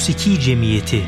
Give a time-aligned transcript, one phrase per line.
[0.00, 1.02] Musiki Cemiyeti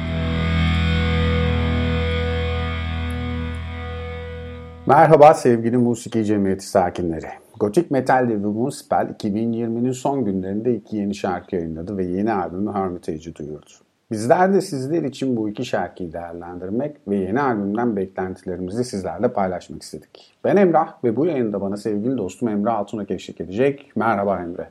[4.87, 7.27] Merhaba sevgili Musiki Cemiyeti sakinleri.
[7.61, 13.35] Gotik Metal devi Moonspell 2020'nin son günlerinde iki yeni şarkı yayınladı ve yeni albümü Hermitage'i
[13.35, 13.71] duyurdu.
[14.11, 20.35] Bizler de sizler için bu iki şarkıyı değerlendirmek ve yeni albümden beklentilerimizi sizlerle paylaşmak istedik.
[20.45, 23.93] Ben Emrah ve bu yayında bana sevgili dostum Emre Altun'a eşlik edecek.
[23.97, 24.69] Merhaba Emre.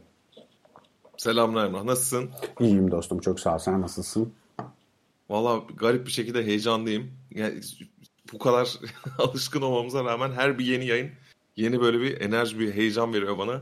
[1.22, 1.84] Selamlar Emrah.
[1.84, 2.30] Nasılsın?
[2.60, 3.58] İyiyim dostum çok sağ ol.
[3.58, 4.34] Sen nasılsın?
[5.30, 7.12] Valla garip bir şekilde heyecanlıyım.
[7.32, 7.62] Yani
[8.34, 8.80] bu kadar
[9.18, 11.12] alışkın olmamıza rağmen her bir yeni yayın
[11.56, 13.62] yeni böyle bir enerji, bir heyecan veriyor bana.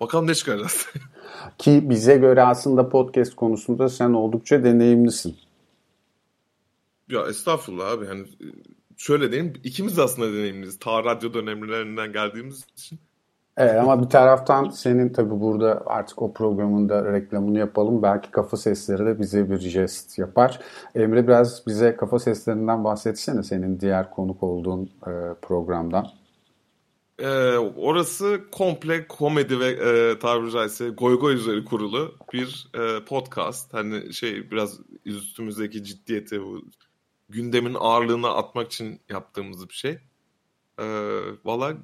[0.00, 0.86] Bakalım ne çıkaracağız.
[1.58, 5.36] Ki bize göre aslında podcast konusunda sen oldukça deneyimlisin.
[7.10, 8.06] Ya estağfurullah abi.
[8.06, 8.26] Yani
[8.96, 9.52] şöyle diyeyim.
[9.64, 10.78] ikimiz de aslında deneyimliyiz.
[10.78, 12.98] Ta radyo dönemlerinden geldiğimiz için.
[13.60, 18.02] Evet ama bir taraftan senin tabi burada artık o programın da reklamını yapalım.
[18.02, 20.60] Belki kafa sesleri de bize bir jest yapar.
[20.94, 25.10] Emre biraz bize kafa seslerinden bahsetsene senin diğer konuk olduğun e,
[25.42, 26.06] programdan.
[27.18, 33.74] Ee, orası komple komedi ve e, tabiri caizse goy goy üzeri kurulu bir e, podcast.
[33.74, 36.62] Hani şey biraz üstümüzdeki ciddiyeti, bu
[37.28, 39.98] gündemin ağırlığını atmak için yaptığımız bir şey.
[40.80, 41.74] Ee, Valla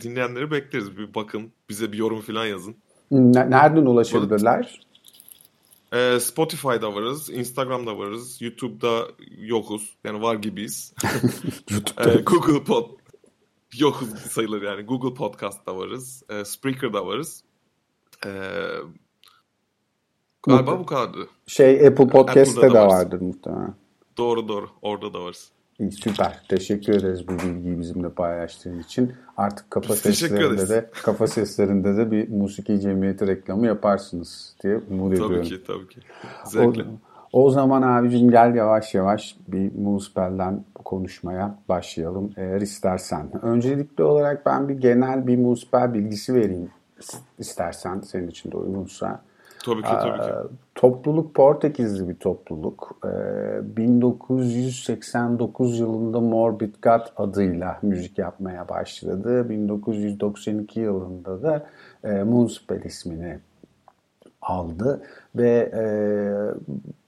[0.00, 0.96] dinleyenleri bekleriz.
[0.96, 2.76] Bir bakın, bize bir yorum falan yazın.
[3.10, 4.88] Nereden ulaşabilirler?
[5.92, 9.06] Ee, Spotify'da varız, Instagram'da varız, YouTube'da
[9.38, 9.96] yokuz.
[10.04, 10.94] Yani var gibiyiz.
[11.70, 12.12] YouTube'da.
[12.12, 12.90] ee, Google Pod
[13.78, 14.82] yokuz sayılır yani.
[14.82, 17.44] Google Podcast'ta varız, ee, Spreaker'da varız.
[18.26, 18.30] Ee,
[20.42, 21.28] galiba bu kadardı.
[21.46, 23.74] Şey Apple Podcast'te de vardır muhtemelen.
[24.16, 24.68] Doğru doğru.
[24.82, 25.52] Orada da varız.
[25.78, 26.42] İyi, süper.
[26.48, 29.12] Teşekkür ederiz bu bilgiyi bizimle paylaştığın için.
[29.36, 35.14] Artık kafa seslerinde de kafa seslerinde de bir musiki cemiyeti reklamı yaparsınız diye umut tabii
[35.14, 35.36] ediyorum.
[35.36, 36.00] Tabii ki, tabii ki.
[36.44, 36.84] Zevkle.
[37.32, 43.44] O, o zaman abicim gel yavaş yavaş bir Muspel'den konuşmaya başlayalım eğer istersen.
[43.44, 46.70] Öncelikli olarak ben bir genel bir Muspel bilgisi vereyim
[47.38, 49.20] istersen senin için de uygunsa.
[49.64, 50.28] Tabii ki tabii ki.
[50.74, 52.98] Topluluk Portekizli bir topluluk.
[53.04, 59.48] Ee, 1989 yılında Morbid God adıyla müzik yapmaya başladı.
[59.48, 61.66] 1992 yılında da
[62.04, 63.38] e, Moonspell ismini
[64.42, 65.02] aldı
[65.38, 65.82] ve e,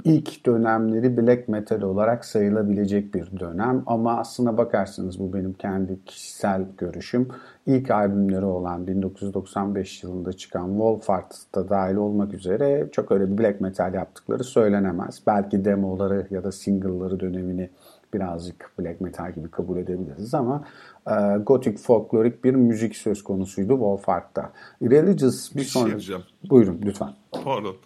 [0.04, 6.66] ilk dönemleri black metal olarak sayılabilecek bir dönem ama aslına bakarsanız bu benim kendi kişisel
[6.78, 7.28] görüşüm.
[7.66, 13.60] İlk albümleri olan 1995 yılında çıkan Wolfart da dahil olmak üzere çok öyle bir black
[13.60, 15.22] metal yaptıkları söylenemez.
[15.26, 17.70] Belki demoları ya da single'ları dönemini
[18.14, 20.64] birazcık black metal gibi kabul edebiliriz ama
[21.06, 24.52] e, gotik folklorik bir müzik söz konusuydu Wolfart'ta.
[24.82, 25.90] Religious bir, Bir şey sonra...
[25.90, 26.22] diyeceğim.
[26.50, 27.10] Buyurun lütfen.
[27.44, 27.76] Pardon.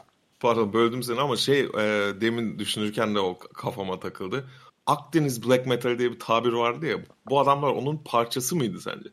[0.44, 1.70] Pardon böldüm seni ama şey e,
[2.20, 4.44] demin düşünürken de o kafama takıldı.
[4.86, 6.96] Akdeniz Black Metal diye bir tabir vardı ya.
[7.30, 9.08] Bu adamlar onun parçası mıydı sence?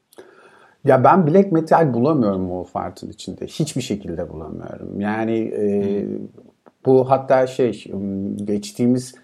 [0.84, 3.46] Ya ben black metal bulamıyorum Wolfart'ın içinde.
[3.46, 5.00] Hiçbir şekilde bulamıyorum.
[5.02, 6.06] Yani e,
[6.86, 7.92] bu hatta şey
[8.36, 9.16] geçtiğimiz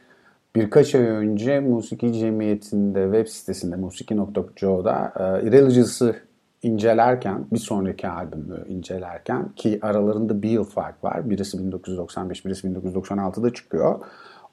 [0.55, 6.26] birkaç ay önce Musiki Cemiyeti'nde web sitesinde musiki.co'da e, Religious'ı
[6.67, 11.29] incelerken bir sonraki albümü incelerken ki aralarında bir yıl fark var.
[11.29, 13.99] Birisi 1995, birisi 1996'da çıkıyor.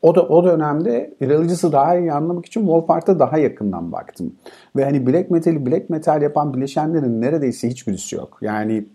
[0.03, 4.35] O da o dönemde Religious'ı daha iyi anlamak için Wolfart'a daha yakından baktım.
[4.77, 8.39] Ve hani black metal'i black metal yapan bileşenlerin neredeyse hiçbirisi yok.
[8.41, 8.87] Yani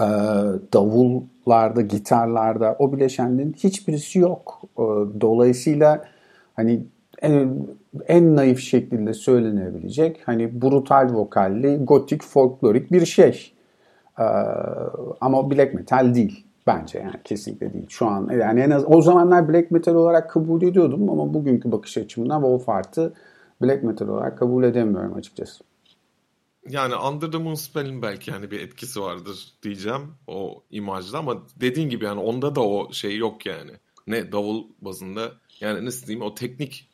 [0.00, 0.06] e,
[0.72, 4.60] davullarda, gitarlarda o bileşenlerin hiçbirisi yok.
[4.78, 4.82] E,
[5.20, 6.04] dolayısıyla
[6.56, 6.82] hani
[7.22, 7.66] en,
[8.06, 13.52] en naif şekilde söylenebilecek hani brutal vokalli, gotik, folklorik bir şey.
[14.18, 14.24] E,
[15.20, 16.44] ama black metal değil.
[16.66, 17.86] Bence yani kesinlikle değil.
[17.88, 21.96] Şu an yani en az o zamanlar black metal olarak kabul ediyordum ama bugünkü bakış
[21.96, 23.14] açımdan Wolfart'ı
[23.62, 25.64] black metal olarak kabul edemiyorum açıkçası.
[26.68, 32.04] Yani Under the Moonspell'in belki yani bir etkisi vardır diyeceğim o imajda ama dediğin gibi
[32.04, 33.70] yani onda da o şey yok yani.
[34.06, 36.88] ne davul bazında yani nasıl diyeyim o teknik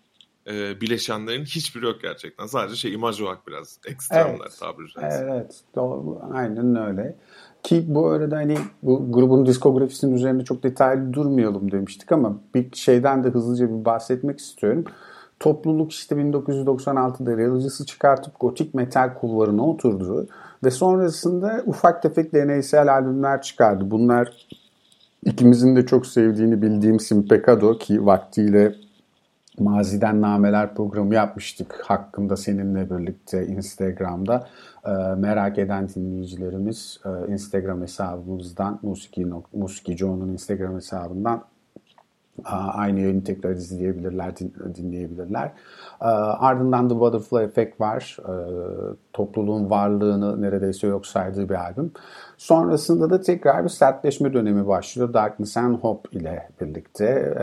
[0.46, 2.46] e, bileşenlerin hiçbiri yok gerçekten.
[2.46, 4.58] Sadece şey imaj olarak biraz ekstremler evet.
[4.60, 5.28] tabiri caizse.
[5.30, 5.60] Evet.
[5.76, 6.20] Doğru.
[6.32, 7.16] Aynen öyle.
[7.62, 13.24] Ki bu arada hani bu grubun diskografisinin üzerinde çok detaylı durmayalım demiştik ama bir şeyden
[13.24, 14.84] de hızlıca bir bahsetmek istiyorum.
[15.40, 20.28] Topluluk işte 1996'da Religious'ı çıkartıp gotik metal kulvarına oturdu
[20.64, 23.90] ve sonrasında ufak tefek deneysel albümler çıkardı.
[23.90, 24.46] Bunlar
[25.24, 28.74] ikimizin de çok sevdiğini bildiğim Simpecado ki vaktiyle
[29.58, 34.46] Maziden Nameler programı yapmıştık hakkında seninle birlikte Instagram'da.
[34.86, 41.44] E, merak eden dinleyicilerimiz e, Instagram hesabımızdan Musiki, Musiki Joe'nun Instagram hesabından
[42.74, 44.36] aynı yayını tekrar izleyebilirler,
[44.74, 45.52] dinleyebilirler.
[46.00, 48.16] Ardından The Butterfly Effect var.
[49.12, 51.92] Topluluğun varlığını neredeyse yok saydığı bir albüm.
[52.36, 57.34] Sonrasında da tekrar bir sertleşme dönemi başlıyor Darkness and Hope ile birlikte.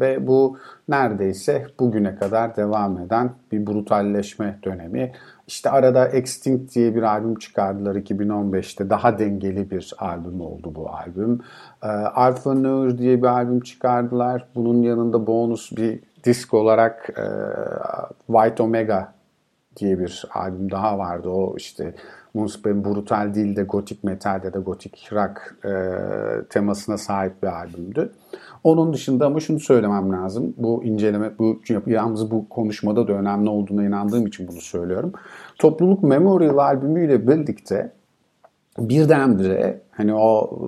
[0.00, 0.58] Ve bu
[0.88, 5.12] neredeyse bugüne kadar devam eden bir brutalleşme dönemi.
[5.48, 8.90] İşte arada Extinct diye bir albüm çıkardılar 2015'te.
[8.90, 11.40] Daha dengeli bir albüm oldu bu albüm.
[11.82, 14.48] E, Alpha Noir diye bir albüm çıkardılar.
[14.54, 17.24] Bunun yanında bonus bir disk olarak e,
[18.26, 19.12] White Omega
[19.76, 21.28] diye bir albüm daha vardı.
[21.28, 21.94] O işte
[22.34, 25.72] Munspen brutal değil de gotik metal ya da gotik rock e,
[26.48, 28.12] temasına sahip bir albümdü.
[28.64, 30.54] Onun dışında ama şunu söylemem lazım.
[30.56, 35.12] Bu inceleme, bu yapacağımız bu konuşmada da önemli olduğuna inandığım için bunu söylüyorum.
[35.58, 37.92] Topluluk Memorial albümüyle birlikte
[38.78, 40.58] birdenbire hani o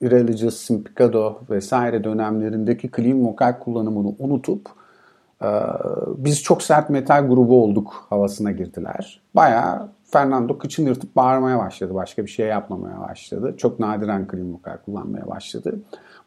[0.00, 4.68] Irreligious, Simpicado vesaire dönemlerindeki clean vokal kullanımını unutup
[5.42, 5.48] e,
[6.16, 9.20] biz çok sert metal grubu olduk havasına girdiler.
[9.34, 11.94] Bayağı Fernando kıçını yırtıp bağırmaya başladı.
[11.94, 13.54] Başka bir şey yapmamaya başladı.
[13.58, 15.80] Çok nadiren clean vokal kullanmaya başladı.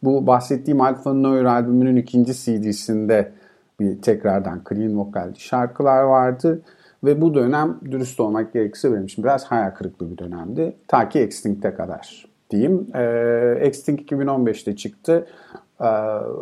[0.03, 3.31] Bu bahsettiğim Alpha Noir albümünün ikinci CD'sinde
[3.79, 6.61] bir tekrardan clean vokal şarkılar vardı.
[7.03, 10.75] Ve bu dönem dürüst olmak gerekirse benim için biraz hayal kırıklığı bir dönemdi.
[10.87, 12.87] Ta ki Extinct'e kadar diyeyim.
[12.93, 13.03] E,
[13.59, 15.27] Extinct 2015'te çıktı.
[15.81, 15.89] E,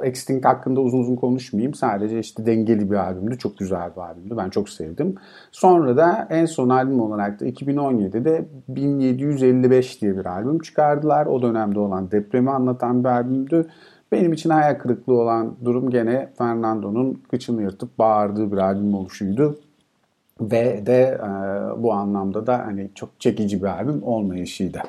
[0.04, 1.74] Extinct hakkında uzun uzun konuşmayayım.
[1.74, 3.38] Sadece işte dengeli bir albümdü.
[3.38, 4.38] Çok güzel bir albümdü.
[4.38, 5.16] Ben çok sevdim.
[5.52, 11.26] Sonra da en son albüm olarak da 2017'de 1755 diye bir albüm çıkardılar.
[11.26, 13.68] O dönemde olan depremi anlatan bir albümdü.
[14.12, 19.58] Benim için hayal kırıklığı olan durum gene Fernando'nun kıçını yırtıp bağırdığı bir albüm oluşuydu
[20.42, 21.30] ve de e,
[21.84, 24.82] bu anlamda da hani çok çekici bir albüm olmayışıydı.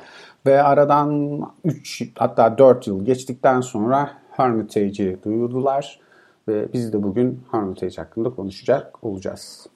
[0.45, 5.99] Ve aradan 3 hatta 4 yıl geçtikten sonra Hermitage'i duyurdular
[6.47, 9.67] ve biz de bugün Hermitage hakkında konuşacak olacağız.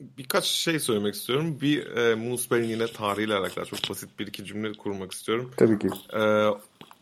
[0.00, 1.58] Birkaç şey söylemek istiyorum.
[1.60, 5.50] Bir e, Moonspell'in yine tarihiyle alakalı çok basit bir iki cümle kurmak istiyorum.
[5.56, 5.88] Tabii ki.
[6.16, 6.48] E,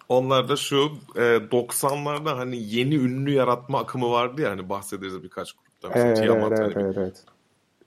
[0.09, 5.53] onlar da şu e, 90'larda hani yeni ünlü yaratma akımı vardı ya hani bahsederiz birkaç
[5.53, 5.89] grupta.
[5.89, 7.25] Mesela evet, Tiamat, evet, hani evet, evet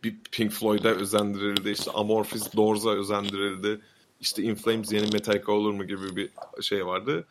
[0.06, 1.70] bir Pink Floyd'a özendirildi.
[1.70, 3.80] İşte Amorphis Doors'a özendirildi.
[4.20, 6.30] İşte In Flames yeni Metallica olur mu gibi bir
[6.62, 7.26] şey vardı.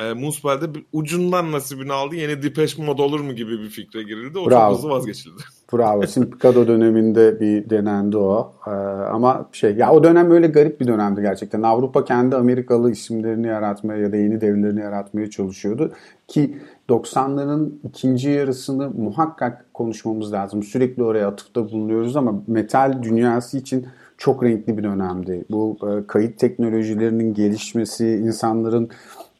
[0.00, 2.14] E, Moonspell'de ucundan nasibini aldı.
[2.14, 4.38] Yeni Depeche Mode olur mu gibi bir fikre girildi.
[4.38, 4.70] O Bravo.
[4.70, 5.42] çok hızlı vazgeçildi.
[5.72, 6.06] Bravo.
[6.06, 8.52] Simpicado döneminde bir denendi o.
[8.66, 8.70] Ee,
[9.10, 11.62] ama şey ya o dönem öyle garip bir dönemdi gerçekten.
[11.62, 15.92] Avrupa kendi Amerikalı isimlerini yaratmaya ya da yeni devlerini yaratmaya çalışıyordu.
[16.28, 16.58] Ki
[16.88, 20.62] 90'ların ikinci yarısını muhakkak konuşmamız lazım.
[20.62, 23.86] Sürekli oraya atıfta bulunuyoruz ama metal dünyası için
[24.20, 25.44] çok renkli bir dönemdi.
[25.50, 28.90] Bu e, kayıt teknolojilerinin gelişmesi, insanların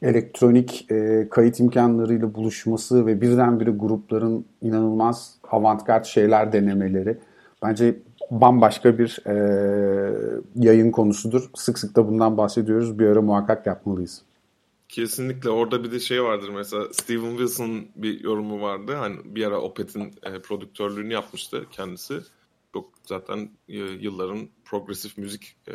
[0.01, 7.17] elektronik e, kayıt imkanlarıyla buluşması ve birdenbire grupların inanılmaz avantgard şeyler denemeleri
[7.63, 7.95] bence
[8.31, 9.35] bambaşka bir e,
[10.55, 11.49] yayın konusudur.
[11.55, 12.99] Sık sık da bundan bahsediyoruz.
[12.99, 14.21] Bir ara muhakkak yapmalıyız.
[14.89, 18.93] Kesinlikle orada bir de şey vardır mesela Steven Wilson bir yorumu vardı.
[18.95, 22.19] Hani bir ara Opeth'in e, prodüktörlüğünü yapmıştı kendisi.
[22.73, 24.39] Çok zaten e, yılların
[24.71, 25.73] progresif müzik e,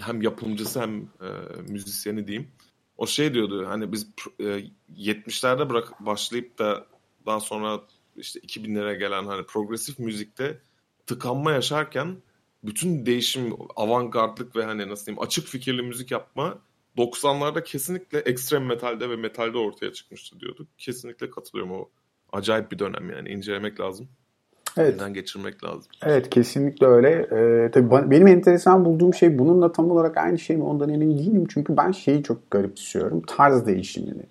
[0.00, 1.28] hem yapımcısı hem e,
[1.68, 2.50] müzisyeni diyeyim.
[2.96, 4.08] O şey diyordu hani biz
[4.40, 4.44] e,
[4.96, 6.86] 70'lerde bırak başlayıp da
[7.26, 7.80] daha sonra
[8.16, 10.60] işte 2000'lere gelen hani progresif müzikte
[11.06, 12.16] tıkanma yaşarken
[12.64, 16.58] bütün değişim, avantgardlık ve hani nasıl diyeyim açık fikirli müzik yapma
[16.96, 20.68] 90'larda kesinlikle ekstrem metalde ve metalde ortaya çıkmıştı diyorduk.
[20.78, 21.88] Kesinlikle katılıyorum o
[22.32, 24.08] acayip bir dönem yani incelemek lazım.
[24.78, 25.14] Evet.
[25.14, 25.82] Geçirmek lazım.
[26.02, 27.10] Evet kesinlikle öyle.
[27.10, 31.46] Ee, tabii benim enteresan bulduğum şey bununla tam olarak aynı şey mi ondan emin değilim.
[31.48, 33.22] Çünkü ben şeyi çok garipsiyorum.
[33.26, 34.22] Tarz değişimini.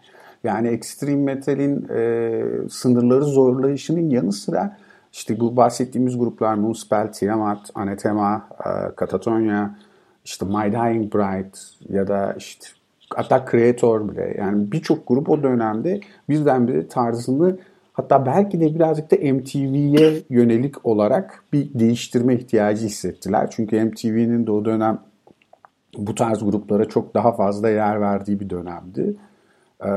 [0.43, 4.77] Yani ekstrem metalin e, sınırları zorlayışının yanı sıra
[5.13, 9.69] işte bu bahsettiğimiz gruplar Moonspell, Tiamat, Anathema, e, Katatonia,
[10.25, 11.57] işte My Dying Bride
[11.89, 12.67] ya da işte
[13.09, 15.99] hatta Creator bile yani birçok grup o dönemde
[16.29, 17.57] birdenbire tarzını
[17.97, 23.49] hatta belki de birazcık da MTV'ye yönelik olarak bir değiştirme ihtiyacı hissettiler.
[23.51, 24.99] Çünkü MTV'nin de o dönem
[25.97, 29.15] bu tarz gruplara çok daha fazla yer verdiği bir dönemdi.
[29.85, 29.87] Ee,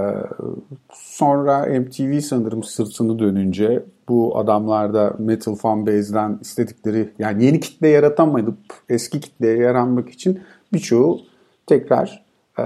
[0.92, 7.88] sonra MTV sanırım sırtını dönünce bu adamlar da Metal Fan Base'den istedikleri yani yeni kitle
[7.88, 10.40] yaratamayıp eski kitleye yaranmak için
[10.73, 11.21] birçoğu
[11.66, 12.25] tekrar
[12.59, 12.64] e,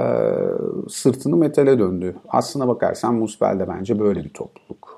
[0.88, 2.16] sırtını metale döndü.
[2.28, 4.93] Aslına bakarsan Muspel de bence böyle bir topluluk.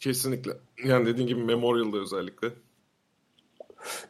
[0.00, 0.52] Kesinlikle.
[0.84, 2.48] Yani dediğin gibi Memorial'da özellikle.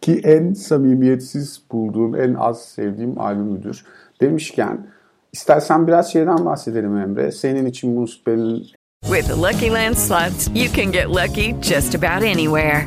[0.00, 3.85] Ki en samimiyetsiz bulduğum, en az sevdiğim albümüdür.
[4.20, 4.90] Demişken
[5.32, 7.32] istersen biraz şeyden bahsedelim Emre.
[7.32, 8.66] Senin için Muspel'in
[9.04, 12.87] With the Lucky Land slots, you can get lucky just about anywhere.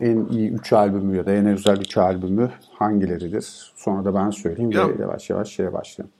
[0.00, 3.72] En iyi 3 albümü ya da en özel 3 albümü hangileridir?
[3.76, 6.12] Sonra da ben söyleyeyim Ya- ve yavaş yavaş şeye başlayalım.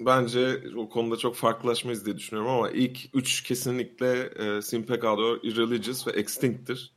[0.00, 6.10] Bence o konuda çok farklılaşmayız diye düşünüyorum ama ilk üç kesinlikle e, Simpecado, Irreligious ve
[6.12, 6.92] Extinct'tir.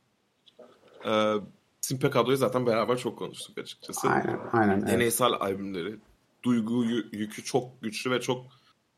[1.06, 1.32] E,
[1.80, 4.08] Simpecado'yu zaten beraber çok konuştuk açıkçası.
[4.08, 4.78] Aynen, aynen.
[4.78, 4.88] Evet.
[4.88, 5.96] Deneysel albümleri.
[6.42, 8.44] Duygu yü- yükü çok güçlü ve çok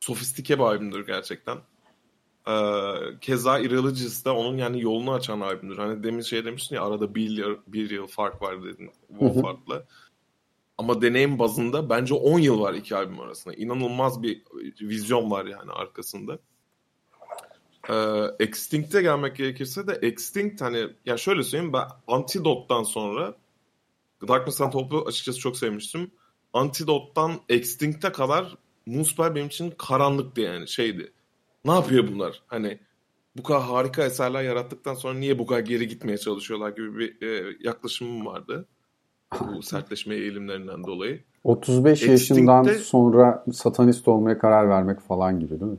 [0.00, 1.56] sofistike bir albümdür gerçekten.
[2.49, 5.78] Ee, keza Irreligious da onun yani yolunu açan albümdür.
[5.78, 9.85] Hani demin şey demiştin ya arada bir yıl, bir yıl fark var dedin Wolfhard'la.
[10.78, 13.55] Ama deneyim bazında bence 10 yıl var iki albüm arasında.
[13.55, 14.43] İnanılmaz bir
[14.81, 16.38] vizyon var yani arkasında.
[17.90, 23.35] Ee, Extinct'e gelmek gerekirse de Extinct hani ya şöyle söyleyeyim ben Antidote'dan sonra
[24.28, 26.11] Darkness and Hope'u açıkçası çok sevmiştim.
[26.52, 31.12] Antidote'dan Extinct'e kadar Moonspell benim için karanlıktı yani şeydi.
[31.65, 32.43] Ne yapıyor bunlar?
[32.47, 32.79] Hani
[33.37, 37.57] bu kadar harika eserler yarattıktan sonra niye bu kadar geri gitmeye çalışıyorlar gibi bir e,
[37.61, 38.67] yaklaşımım vardı.
[39.41, 41.21] Bu sertleşme eğilimlerinden dolayı.
[41.45, 45.79] 35 Extinct'te- yaşından sonra satanist olmaya karar vermek falan gibi değil mi?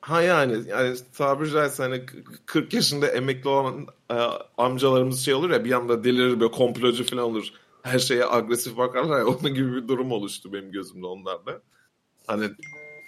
[0.00, 4.14] Ha yani, yani tabiri caizse hani k- 40 yaşında emekli olan e,
[4.58, 7.48] amcalarımız şey olur ya bir anda delirir böyle komplocu falan olur.
[7.82, 11.60] Her şeye agresif bakarlar ya onun gibi bir durum oluştu benim gözümde onlarda.
[12.26, 12.44] Hani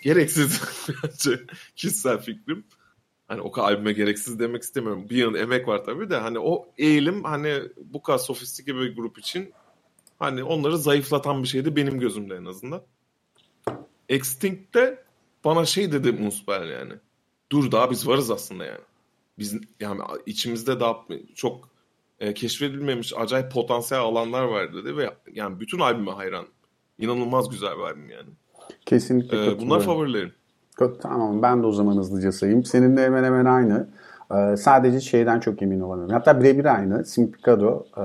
[0.02, 0.62] gereksiz
[1.02, 1.40] bence
[1.76, 2.64] kişisel fikrim.
[3.28, 5.06] Hani o kadar albüme gereksiz demek istemiyorum.
[5.10, 9.18] Bir yıl emek var tabii de hani o eğilim hani bu kadar sofistike bir grup
[9.18, 9.52] için
[10.18, 12.82] hani onları zayıflatan bir şeydi benim gözümde en azından.
[14.08, 15.04] Extinct'te
[15.44, 16.92] bana şey dedi Muspel yani.
[17.52, 18.84] Dur daha biz varız aslında yani.
[19.38, 21.68] Biz yani içimizde daha çok
[22.20, 26.46] e, keşfedilmemiş acayip potansiyel alanlar var dedi ve yani bütün albüme hayran.
[26.98, 28.30] İnanılmaz güzel bir albüm yani.
[28.86, 30.32] Kesinlikle Ee, bunlar favorilerim.
[31.02, 32.64] Tamam ben de o zaman hızlıca sayayım.
[32.64, 33.86] Seninle hemen hemen aynı.
[34.34, 36.14] Ee, sadece şeyden çok emin olamıyorum.
[36.14, 37.04] Hatta birebir aynı.
[37.04, 38.02] Simpicado e,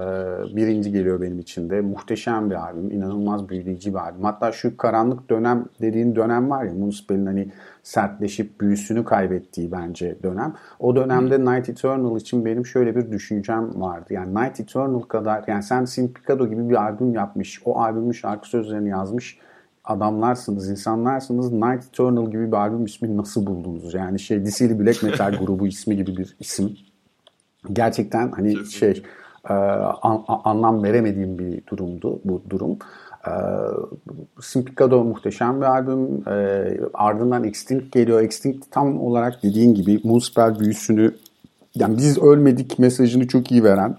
[0.56, 1.82] birinci geliyor benim için de.
[1.82, 2.92] Muhteşem bir albüm.
[2.92, 4.24] inanılmaz büyüleyici bir albüm.
[4.24, 7.52] Hatta şu karanlık dönem dediğin dönem var ya Municipal'in hani
[7.84, 10.54] sertleşip büyüsünü kaybettiği bence dönem.
[10.80, 14.14] O dönemde Night Eternal için benim şöyle bir düşüncem vardı.
[14.14, 17.62] Yani Night Eternal kadar yani sen Simpicado gibi bir albüm yapmış.
[17.66, 19.40] O albümün şarkı sözlerini yazmış
[19.88, 21.51] adamlarsınız, insanlarsınız.
[21.51, 23.94] Night Eternal gibi bir albüm ismi nasıl buldunuz?
[23.94, 26.77] Yani şey DC'li Black Metal grubu ismi gibi bir isim.
[27.74, 28.79] Gerçekten hani Kesinlikle.
[28.79, 29.03] şey
[29.50, 32.77] e, an- anlam veremediğim bir durumdu bu durum.
[33.27, 33.32] E,
[34.41, 36.29] Simpicado muhteşem bir albüm.
[36.29, 38.22] E, ardından Extinct geliyor.
[38.22, 41.15] Extinct tam olarak dediğin gibi Moonspell büyüsünü
[41.75, 43.98] yani biz ölmedik mesajını çok iyi veren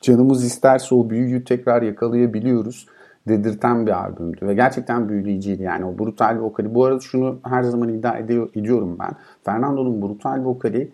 [0.00, 2.86] canımız isterse o büyüyü tekrar yakalayabiliyoruz
[3.28, 6.74] dedirten bir albümdü ve gerçekten büyüleyiciydi yani o brutal vokali.
[6.74, 9.10] Bu arada şunu her zaman iddia ediyor, ediyorum ben.
[9.44, 10.92] Fernando'nun brutal vokali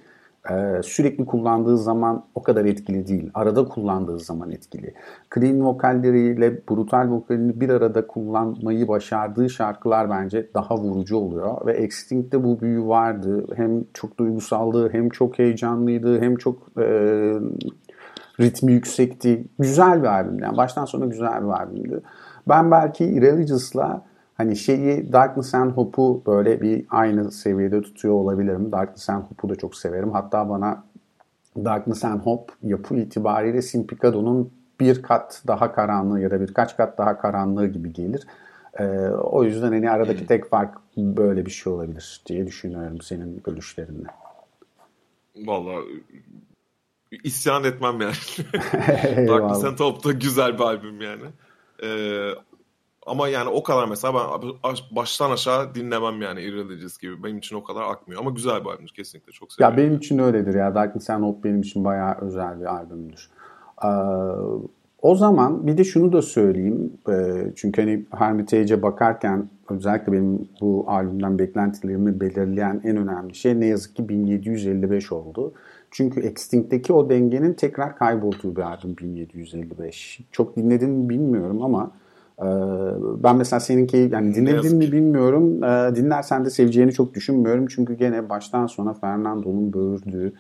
[0.51, 3.31] e, sürekli kullandığı zaman o kadar etkili değil.
[3.35, 4.95] Arada kullandığı zaman etkili.
[5.35, 11.67] Clean vokalleriyle brutal vokalini bir arada kullanmayı başardığı şarkılar bence daha vurucu oluyor.
[11.67, 13.47] Ve Extinct'te bu büyü vardı.
[13.57, 17.33] Hem çok duygusaldı, hem çok heyecanlıydı, hem çok e,
[18.41, 19.45] ritmi yüksekti.
[19.59, 20.43] Güzel bir albümdü.
[20.43, 22.03] Yani baştan sona güzel bir albümdü.
[22.49, 24.03] Ben belki Irreligious'la
[24.35, 28.73] hani şeyi Darkness and Hope'u böyle bir aynı seviyede tutuyor olabilirim.
[28.73, 30.13] Darkness and Hope'u da çok severim.
[30.13, 30.85] Hatta bana
[31.65, 34.51] Darkness and Hope yapı itibariyle Simpicado'nun
[34.81, 38.27] bir kat daha karanlığı ya da birkaç kat daha karanlığı gibi gelir.
[38.79, 44.09] E, o yüzden hani aradaki tek fark böyle bir şey olabilir diye düşünüyorum senin görüşlerinle.
[45.37, 45.85] Vallahi
[47.11, 48.15] isyan etmem yani.
[49.29, 51.25] Darkness and Hope'da güzel bir albüm yani.
[51.83, 52.31] Ee,
[53.07, 57.25] ama yani o kadar mesela ben baştan aşağı dinlemem yani Irreligious gibi.
[57.25, 58.21] Benim için o kadar akmıyor.
[58.21, 59.33] Ama güzel bir albümdür kesinlikle.
[59.33, 59.79] Çok seviyorum.
[59.79, 60.75] Ya benim için öyledir ya.
[60.75, 63.31] Darkness and Hope benim için bayağı özel bir albümdür.
[63.85, 63.89] Ee,
[65.03, 66.93] o zaman bir de şunu da söyleyeyim.
[67.09, 73.67] Ee, çünkü hani Hermitage'e bakarken özellikle benim bu albümden beklentilerimi belirleyen en önemli şey ne
[73.67, 75.53] yazık ki 1755 oldu.
[75.97, 80.21] Çünkü Extinct'teki o dengenin tekrar kaybolduğu bir albüm 1755.
[80.33, 81.91] Çok dinledim mi bilmiyorum ama
[82.39, 82.47] e,
[83.23, 85.65] ben mesela seninki yani dinledin mi bilmiyorum.
[85.65, 87.67] E, dinlersen de seveceğini çok düşünmüyorum.
[87.67, 90.33] Çünkü gene baştan sona Fernando'nun böğürdüğü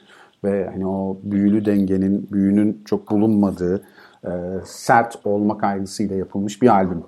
[0.44, 3.82] ve hani o büyülü dengenin, büyünün çok bulunmadığı
[4.24, 4.30] e,
[4.64, 7.04] sert olma kaygısıyla yapılmış bir albüm.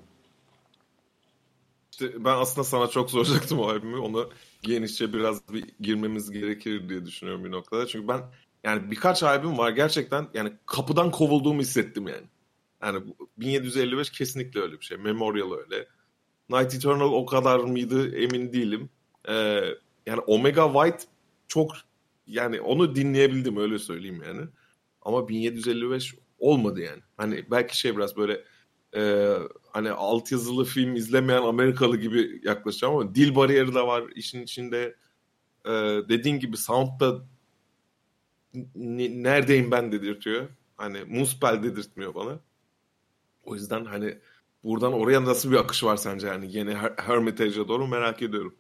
[1.93, 3.99] İşte ben aslında sana çok soracaktım o albümü.
[3.99, 4.29] Onu
[4.63, 7.87] genişçe biraz bir girmemiz gerekir diye düşünüyorum bir noktada.
[7.87, 8.21] Çünkü ben
[8.65, 12.27] yani birkaç albüm var gerçekten yani kapıdan kovulduğumu hissettim yani.
[12.83, 14.97] Yani 1755 kesinlikle öyle bir şey.
[14.97, 15.87] Memorial öyle.
[16.51, 18.91] Night Eternal o kadar mıydı emin değilim.
[19.29, 19.61] Ee,
[20.07, 21.05] yani Omega White
[21.49, 21.73] çok
[22.27, 24.41] yani onu dinleyebildim öyle söyleyeyim yani.
[25.03, 27.03] Ama 1755 olmadı yani.
[27.17, 28.45] Hani belki şey biraz böyle
[28.97, 29.35] e,
[29.79, 34.97] hani altyazılı film izlemeyen Amerikalı gibi yaklaşacağım ama dil bariyeri de var işin içinde.
[35.67, 35.71] E,
[36.09, 37.21] dediğin gibi sound da
[38.75, 40.49] neredeyim ben dedirtiyor.
[40.77, 42.41] Hani Muspel dedirtmiyor bana.
[43.45, 44.19] O yüzden hani
[44.65, 48.55] buradan oraya nasıl bir akış var sence yani yeni Her Hermitage'a doğru merak ediyorum.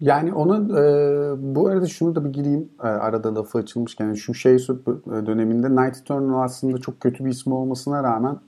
[0.00, 4.34] Yani onun e, bu arada şunu da bir gireyim e, arada lafı açılmışken yani şu
[4.34, 4.58] şey
[5.26, 8.40] döneminde Night Eternal aslında çok kötü bir ismi olmasına rağmen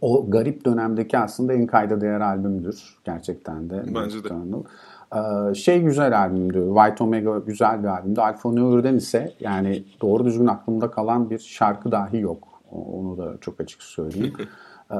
[0.00, 3.84] o garip dönemdeki aslında en kayda değer albümdür gerçekten de.
[3.94, 4.28] Bence de.
[5.14, 6.66] Ee, şey güzel albümdü.
[6.74, 8.20] White Omega güzel bir albümdü.
[8.20, 12.48] Alfa Neur'den ise yani doğru düzgün aklımda kalan bir şarkı dahi yok.
[12.70, 14.34] Onu da çok açık söyleyeyim.
[14.90, 14.96] ee,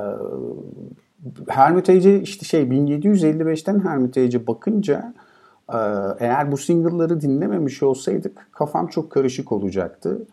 [1.48, 5.14] Hermitage'e işte şey 1755'ten Hermitage'e bakınca
[5.72, 5.78] e,
[6.18, 10.26] eğer bu single'ları dinlememiş olsaydık kafam çok karışık olacaktı.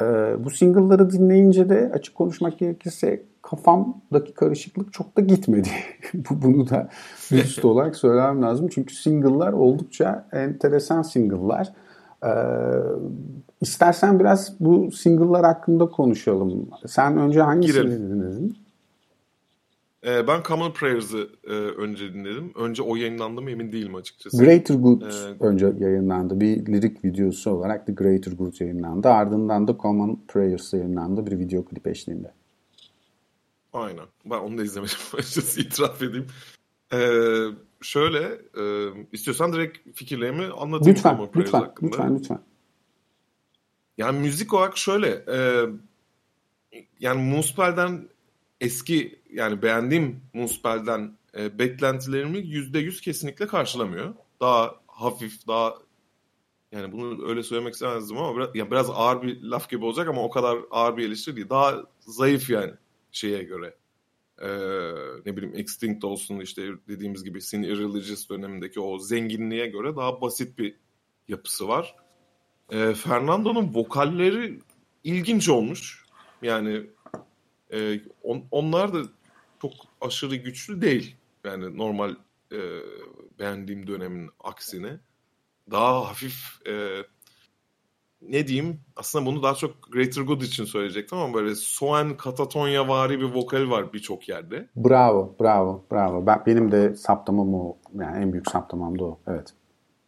[0.00, 5.68] Ee, bu single'ları dinleyince de açık konuşmak gerekirse kafamdaki karışıklık çok da gitmedi.
[6.30, 6.88] Bunu da
[7.30, 8.68] dürüst olarak söylemem lazım.
[8.68, 11.72] Çünkü single'lar oldukça enteresan single'lar.
[12.24, 12.28] Ee,
[13.60, 16.68] istersen biraz bu single'lar hakkında konuşalım.
[16.86, 18.56] Sen önce hangisini dinledin?
[20.06, 22.52] Ee, ben Common Prayers'ı e, önce dinledim.
[22.56, 24.44] Önce o yayınlandı mı emin değilim açıkçası.
[24.44, 26.40] Greater Good ee, önce yayınlandı.
[26.40, 29.08] Bir lirik videosu olarak The Greater Good yayınlandı.
[29.08, 32.32] Ardından da Common Prayers yayınlandı bir video klip eşliğinde.
[33.76, 34.06] Aynen.
[34.24, 36.26] Ben onu da izlemedim açıkçası itiraf edeyim.
[36.92, 37.46] Ee,
[37.82, 40.96] şöyle e, istiyorsan direkt fikirlerimi anlatayım.
[40.96, 42.40] Lütfen, lütfen, lütfen, lütfen.
[43.98, 45.66] Yani müzik olarak şöyle e,
[47.00, 48.08] yani Muspel'den
[48.60, 54.14] eski yani beğendiğim Muspel'den e, beklentilerimi yüzde yüz kesinlikle karşılamıyor.
[54.40, 55.74] Daha hafif, daha
[56.72, 60.22] yani bunu öyle söylemek istemezdim ama biraz, ya biraz ağır bir laf gibi olacak ama
[60.22, 61.48] o kadar ağır bir eleştiri değil.
[61.48, 62.72] Daha zayıf yani
[63.16, 63.76] şeye göre.
[64.38, 64.48] Ee,
[65.26, 70.58] ne bileyim Extinct olsun işte dediğimiz gibi Sin Irreligious dönemindeki o zenginliğe göre daha basit
[70.58, 70.76] bir
[71.28, 71.96] yapısı var.
[72.72, 74.58] Ee, Fernando'nun vokalleri
[75.04, 76.04] ilginç olmuş.
[76.42, 76.86] Yani
[77.72, 79.02] e, on, onlar da
[79.62, 81.16] çok aşırı güçlü değil.
[81.44, 82.14] Yani normal
[82.52, 82.58] e,
[83.38, 85.00] beğendiğim dönemin aksine.
[85.70, 87.04] Daha hafif e,
[88.22, 93.20] ne diyeyim aslında bunu daha çok Greater Good için söyleyecektim ama böyle Soğan Katatonya vari
[93.20, 94.68] bir vokal var birçok yerde.
[94.76, 96.26] Bravo, bravo, bravo.
[96.26, 97.76] Ben, benim de saptamam o.
[97.94, 99.20] Yani en büyük saptamam da o.
[99.26, 99.54] Evet.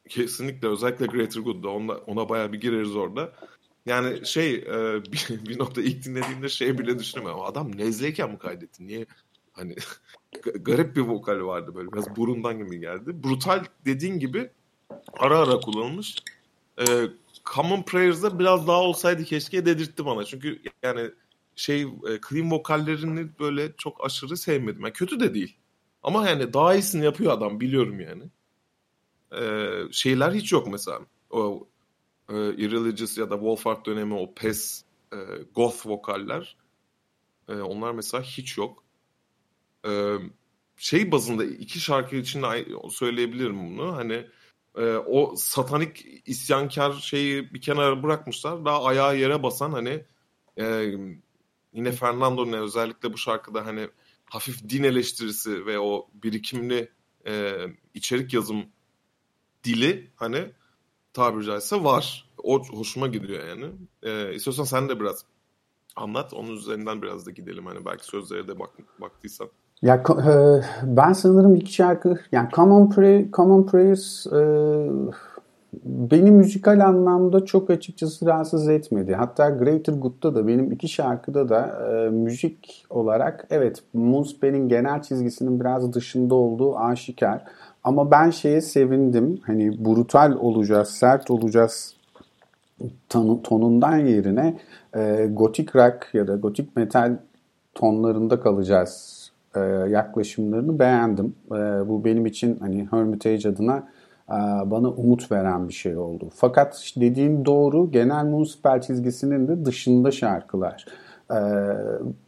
[0.09, 3.33] Kesinlikle özellikle Greater Good'da ona, ona bayağı bir gireriz orada.
[3.87, 7.42] Yani şey e, bir, bir nokta ilk dinlediğimde şey bile düşünemiyorum.
[7.42, 8.87] Adam nezleyken mi kaydetti?
[8.87, 9.07] Niye?
[9.53, 9.75] Hani
[10.55, 11.92] garip bir vokal vardı böyle.
[11.92, 13.25] Biraz burundan gibi geldi.
[13.25, 14.51] Brutal dediğin gibi
[15.18, 16.16] ara ara kullanılmış.
[16.79, 16.85] E,
[17.54, 20.24] Common Prayers'da biraz daha olsaydı keşke dedirtti bana.
[20.24, 21.11] Çünkü yani
[21.56, 24.82] şey e, clean vokallerini böyle çok aşırı sevmedim.
[24.82, 25.56] Yani kötü de değil.
[26.02, 28.22] Ama yani daha iyisini yapıyor adam biliyorum yani.
[29.32, 31.00] Ee, şeyler hiç yok mesela.
[31.30, 31.68] O
[32.28, 35.16] e, Irreligious ya da Wolfart dönemi o pes e,
[35.54, 36.56] goth vokaller
[37.48, 38.84] e, onlar mesela hiç yok.
[39.87, 40.16] E,
[40.76, 42.44] şey bazında iki şarkı için
[42.90, 43.96] söyleyebilirim bunu.
[43.96, 44.26] Hani
[44.76, 48.64] e, o satanik isyankar şeyi bir kenara bırakmışlar.
[48.64, 50.04] Daha ayağı yere basan hani
[50.61, 50.92] e,
[51.72, 53.88] yine Fernando'nun özellikle bu şarkıda hani
[54.24, 56.90] hafif din eleştirisi ve o birikimli
[57.26, 57.57] e,
[57.94, 58.66] içerik yazım
[59.64, 60.52] dili hani
[61.12, 62.28] tabiri caizse var.
[62.38, 63.72] O hoşuma gidiyor yani.
[64.02, 65.24] E, istiyorsan sen de biraz
[65.96, 66.35] anlat.
[66.35, 67.66] Onun üzerinden biraz da gidelim.
[67.66, 69.50] Hani belki sözlere de bak, baktıysan.
[69.83, 74.41] Ya e, ben sanırım iki şarkı yani Common, Pray, Common Prayers e,
[75.85, 79.14] beni müzikal anlamda çok açıkçası rahatsız etmedi.
[79.14, 85.61] Hatta Greater Good'da da benim iki şarkıda da e, müzik olarak evet Moonspell'in genel çizgisinin
[85.61, 87.45] biraz dışında olduğu aşikar.
[87.85, 89.41] Ama ben şeye sevindim.
[89.43, 91.95] Hani brutal olacağız, sert olacağız
[93.45, 94.59] tonundan yerine
[94.97, 97.17] e, gotik rock ya da gotik metal
[97.75, 99.17] tonlarında kalacağız
[99.56, 101.34] e, yaklaşımlarını beğendim.
[101.50, 103.88] E, bu benim için hani Hermitage adına
[104.28, 104.37] e,
[104.70, 106.28] bana umut veren bir şey oldu.
[106.34, 110.84] Fakat işte dediğin doğru genel Moonspell çizgisinin de dışında şarkılar.
[111.30, 111.38] E,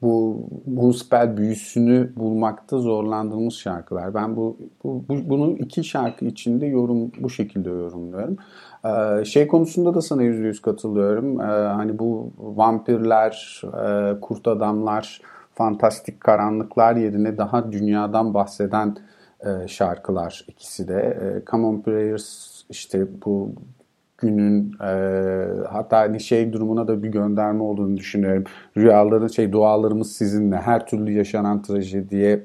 [0.02, 4.14] bu Moonspell büyüsünü bulmakta zorlandığımız şarkılar.
[4.14, 8.36] Ben bu, bu, bu bunu iki şarkı içinde yorum bu şekilde yorumluyorum.
[8.84, 11.40] Ee, şey konusunda da sana yüzde yüz katılıyorum.
[11.40, 15.20] Ee, hani bu vampirler, e, kurt adamlar,
[15.60, 18.96] fantastik karanlıklar yerine daha dünyadan bahseden
[19.40, 21.18] e, şarkılar ikisi de.
[21.22, 23.52] E, Common Prayers işte bu
[24.18, 24.92] günün e,
[25.70, 28.44] hatta hani şey durumuna da bir gönderme olduğunu düşünüyorum.
[28.76, 32.44] Rüyaların şey dualarımız sizinle her türlü yaşanan trajediye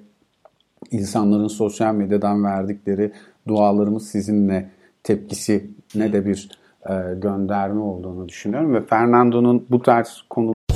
[0.91, 3.11] insanların sosyal medyadan verdikleri
[3.47, 4.69] dualarımız sizinle
[5.03, 6.49] tepkisi ne de bir
[6.89, 10.54] e, gönderme olduğunu düşünüyorum ve Fernando'nun bu tarz konu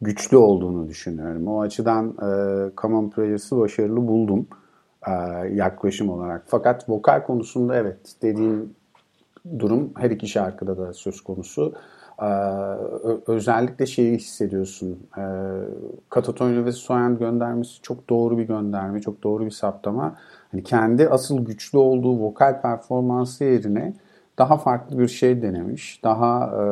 [0.00, 1.48] güçlü olduğunu düşünüyorum.
[1.48, 2.30] O açıdan e,
[2.76, 4.46] Common Prayers'ı başarılı buldum
[5.06, 5.12] e,
[5.52, 6.44] yaklaşım olarak.
[6.46, 8.74] Fakat vokal konusunda evet dediğim
[9.58, 11.74] durum her iki şarkıda da söz konusu.
[12.22, 12.26] Ee,
[13.26, 14.98] özellikle şeyi hissediyorsun.
[15.18, 15.22] Ee,
[16.08, 20.16] Katatonya ve Soyan göndermesi çok doğru bir gönderme, çok doğru bir saptama.
[20.52, 23.94] Hani kendi asıl güçlü olduğu vokal performansı yerine
[24.38, 26.00] daha farklı bir şey denemiş.
[26.04, 26.64] Daha e,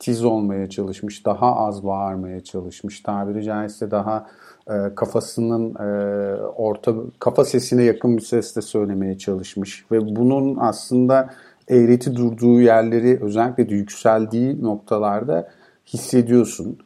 [0.00, 3.00] tiz olmaya çalışmış, daha az bağırmaya çalışmış.
[3.00, 4.26] Tabiri caizse daha
[4.70, 11.30] e, kafasının e, orta kafa sesine yakın bir sesle söylemeye çalışmış ve bunun aslında
[11.68, 15.48] eğreti durduğu yerleri özellikle de yükseldiği noktalarda
[15.86, 16.78] hissediyorsun.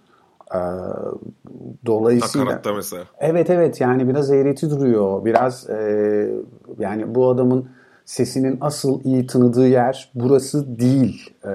[0.55, 0.59] Ee,
[1.87, 3.05] dolayısıyla mesela.
[3.19, 5.25] Evet evet yani biraz eğreti duruyor.
[5.25, 6.31] Biraz e,
[6.79, 7.69] yani bu adamın
[8.05, 11.31] sesinin asıl iyi tanıdığı yer burası değil.
[11.45, 11.51] E,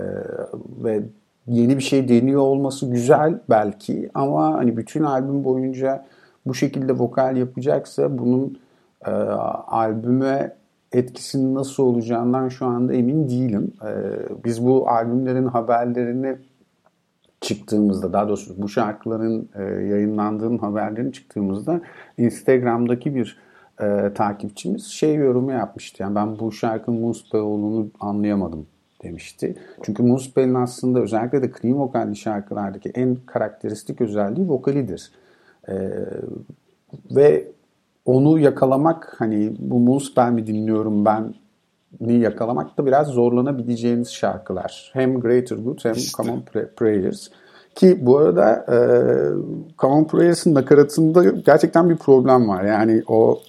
[0.84, 1.04] ve
[1.50, 6.06] yeni bir şey deniyor olması güzel belki ama hani bütün albüm boyunca
[6.46, 8.60] bu şekilde vokal yapacaksa bunun
[9.06, 10.60] e, albüme
[10.92, 13.74] etkisinin nasıl olacağından şu anda emin değilim.
[13.86, 13.90] Ee,
[14.46, 16.38] biz bu albümlerin haberlerini
[17.42, 21.82] çıktığımızda, daha doğrusu bu şarkıların e, yayınlandığının haberlerini çıktığımızda
[22.18, 23.40] Instagram'daki bir
[23.82, 26.04] e, takipçimiz şey yorumu yapmıştı.
[26.04, 28.66] Yani ben bu şarkının Moonspell olduğunu anlayamadım
[29.04, 29.56] demişti.
[29.84, 35.12] Çünkü Moonspell'in aslında özellikle de clean vokalli şarkılardaki en karakteristik özelliği vokalidir.
[35.70, 35.76] E,
[37.12, 37.48] ve
[38.06, 41.34] onu yakalamak hani bu Moonspell mi dinliyorum ben
[42.02, 44.90] ni yakalamak da biraz zorlanabileceğiniz şarkılar.
[44.94, 46.24] Hem Greater Good hem işte.
[46.24, 46.44] Common
[46.76, 47.28] Prayers.
[47.76, 48.78] Ki bu arada e,
[49.78, 52.64] Common Prayers'ın nakaratında gerçekten bir problem var.
[52.64, 53.40] Yani o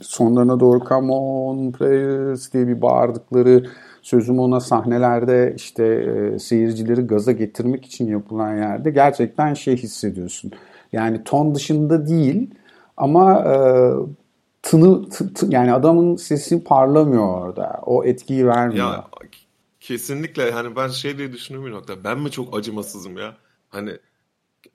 [0.00, 3.64] sonlarına doğru Come on Prayers diye bir bağırdıkları
[4.08, 10.52] sözüm ona sahnelerde işte e, seyircileri gaza getirmek için yapılan yerde gerçekten şey hissediyorsun.
[10.92, 12.50] Yani ton dışında değil
[12.96, 13.56] ama e,
[14.62, 17.80] tını tı, tı, yani adamın sesi parlamıyor orada.
[17.86, 18.86] O etkiyi vermiyor.
[18.86, 19.04] Ya
[19.80, 22.04] kesinlikle hani ben şey diye düşünüyorum bir nokta.
[22.04, 23.36] Ben mi çok acımasızım ya?
[23.68, 23.90] Hani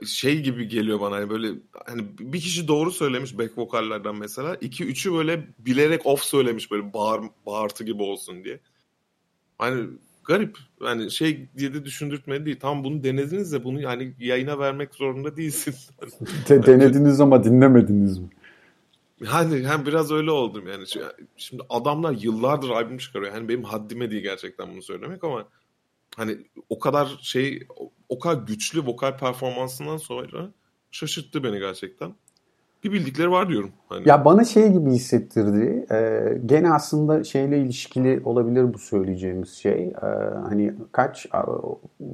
[0.05, 1.47] şey gibi geliyor bana hani böyle
[1.85, 4.55] hani bir kişi doğru söylemiş back vokallerden mesela.
[4.55, 8.59] iki üçü böyle bilerek off söylemiş böyle bağır, bağırtı gibi olsun diye.
[9.57, 9.87] Hani
[10.25, 10.57] garip.
[10.81, 12.59] Yani şey diye de düşündürtmedi değil.
[12.59, 15.75] Tam bunu denediniz de bunu yani yayına vermek zorunda değilsin.
[16.49, 18.27] De, denediniz ama dinlemediniz mi?
[19.31, 20.85] Yani hem biraz öyle oldum yani.
[21.37, 23.31] Şimdi adamlar yıllardır albüm çıkarıyor.
[23.31, 25.47] Hani benim haddime değil gerçekten bunu söylemek ama
[26.15, 26.37] hani
[26.69, 27.67] o kadar şey
[28.09, 30.51] o kadar güçlü vokal performansından sonra
[30.91, 32.15] şaşırttı beni gerçekten.
[32.83, 33.69] Bir bildikleri var diyorum.
[33.89, 34.09] Hani.
[34.09, 35.85] Ya bana şey gibi hissettirdi.
[35.91, 39.83] Ee, gene aslında şeyle ilişkili olabilir bu söyleyeceğimiz şey.
[39.87, 40.05] Ee,
[40.43, 41.27] hani kaç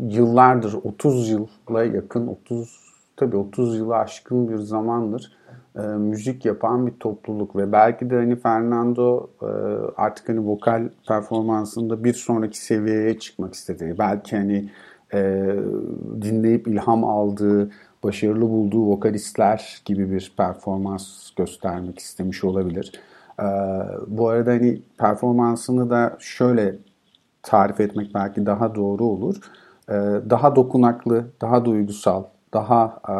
[0.07, 2.79] yıllardır 30 yıla yakın 30
[3.17, 5.39] tabii 30 yılı aşkın bir zamandır
[5.75, 9.45] e, müzik yapan bir topluluk ve belki de hani Fernando e,
[9.97, 13.95] artık hani vokal performansında bir sonraki seviyeye çıkmak istedi.
[13.99, 14.69] Belki hani
[15.13, 15.53] e,
[16.21, 17.71] dinleyip ilham aldığı,
[18.03, 22.91] başarılı bulduğu vokalistler gibi bir performans göstermek istemiş olabilir.
[23.39, 23.45] E,
[24.07, 26.75] bu arada hani performansını da şöyle
[27.43, 29.35] tarif etmek belki daha doğru olur.
[29.89, 29.93] E,
[30.29, 33.15] daha dokunaklı, daha duygusal, daha e,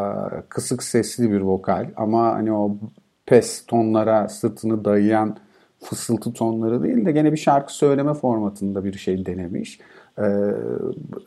[0.50, 2.78] kısık sesli bir vokal ama hani o
[3.26, 5.38] pes tonlara sırtını dayayan
[5.84, 9.80] fısıltı tonları değil de gene bir şarkı söyleme formatında bir şey denemiş.
[10.20, 10.52] Ee,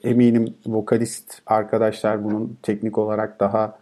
[0.02, 3.78] eminim vokalist arkadaşlar bunun teknik olarak daha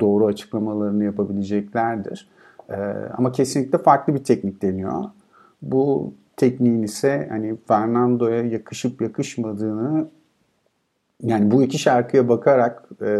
[0.00, 2.28] doğru açıklamalarını yapabileceklerdir.
[2.70, 2.74] Ee,
[3.18, 5.04] ama kesinlikle farklı bir teknik deniyor.
[5.62, 10.08] Bu tekniğin ise hani Fernando'ya yakışıp yakışmadığını
[11.22, 13.18] yani bu iki şarkıya bakarak e,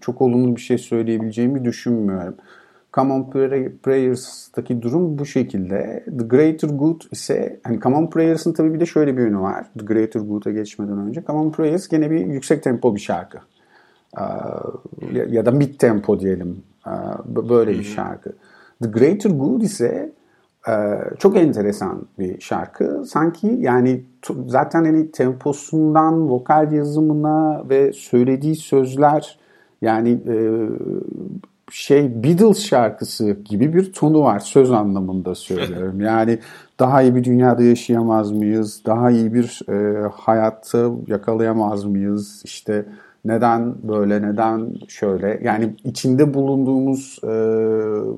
[0.00, 2.34] çok olumlu bir şey söyleyebileceğimi düşünmüyorum.
[2.92, 3.30] Come On
[3.82, 6.04] Prayers'taki durum bu şekilde.
[6.18, 9.66] The Greater Good ise hani Come On Prayers'ın tabii bir de şöyle bir yönü var.
[9.78, 11.24] The Greater Good'a geçmeden önce.
[11.26, 13.38] Come On Prayers gene bir yüksek tempo bir şarkı.
[15.28, 16.62] Ya da mid tempo diyelim.
[17.26, 18.32] Böyle bir şarkı.
[18.82, 20.12] The Greater Good ise
[21.18, 23.04] çok enteresan bir şarkı.
[23.06, 24.04] Sanki yani
[24.46, 29.38] zaten hani temposundan vokal yazımına ve söylediği sözler
[29.82, 30.36] yani e,
[31.70, 36.00] şey Beatles şarkısı gibi bir tonu var söz anlamında söylüyorum.
[36.10, 36.38] Yani
[36.78, 38.82] daha iyi bir dünyada yaşayamaz mıyız?
[38.86, 42.42] Daha iyi bir e, hayatta yakalayamaz mıyız?
[42.44, 42.86] İşte
[43.24, 45.40] neden böyle, neden şöyle?
[45.42, 47.34] Yani içinde bulunduğumuz e,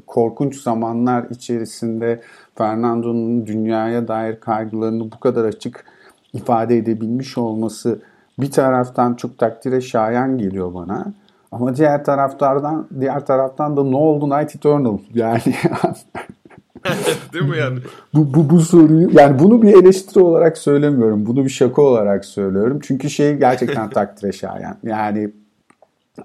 [0.06, 2.20] korkunç zamanlar içerisinde
[2.54, 5.84] Fernando'nun dünyaya dair kaygılarını bu kadar açık
[6.32, 7.98] ifade edebilmiş olması
[8.38, 11.12] bir taraftan çok takdire şayan geliyor bana.
[11.52, 15.40] Ama diğer taraftardan diğer taraftan da ne oldu Night Eternal yani
[17.32, 17.78] Değil mi yani?
[18.14, 21.26] bu, bu, bu soruyu yani bunu bir eleştiri olarak söylemiyorum.
[21.26, 22.78] Bunu bir şaka olarak söylüyorum.
[22.82, 24.76] Çünkü şey gerçekten takdire şayan.
[24.82, 25.32] Yani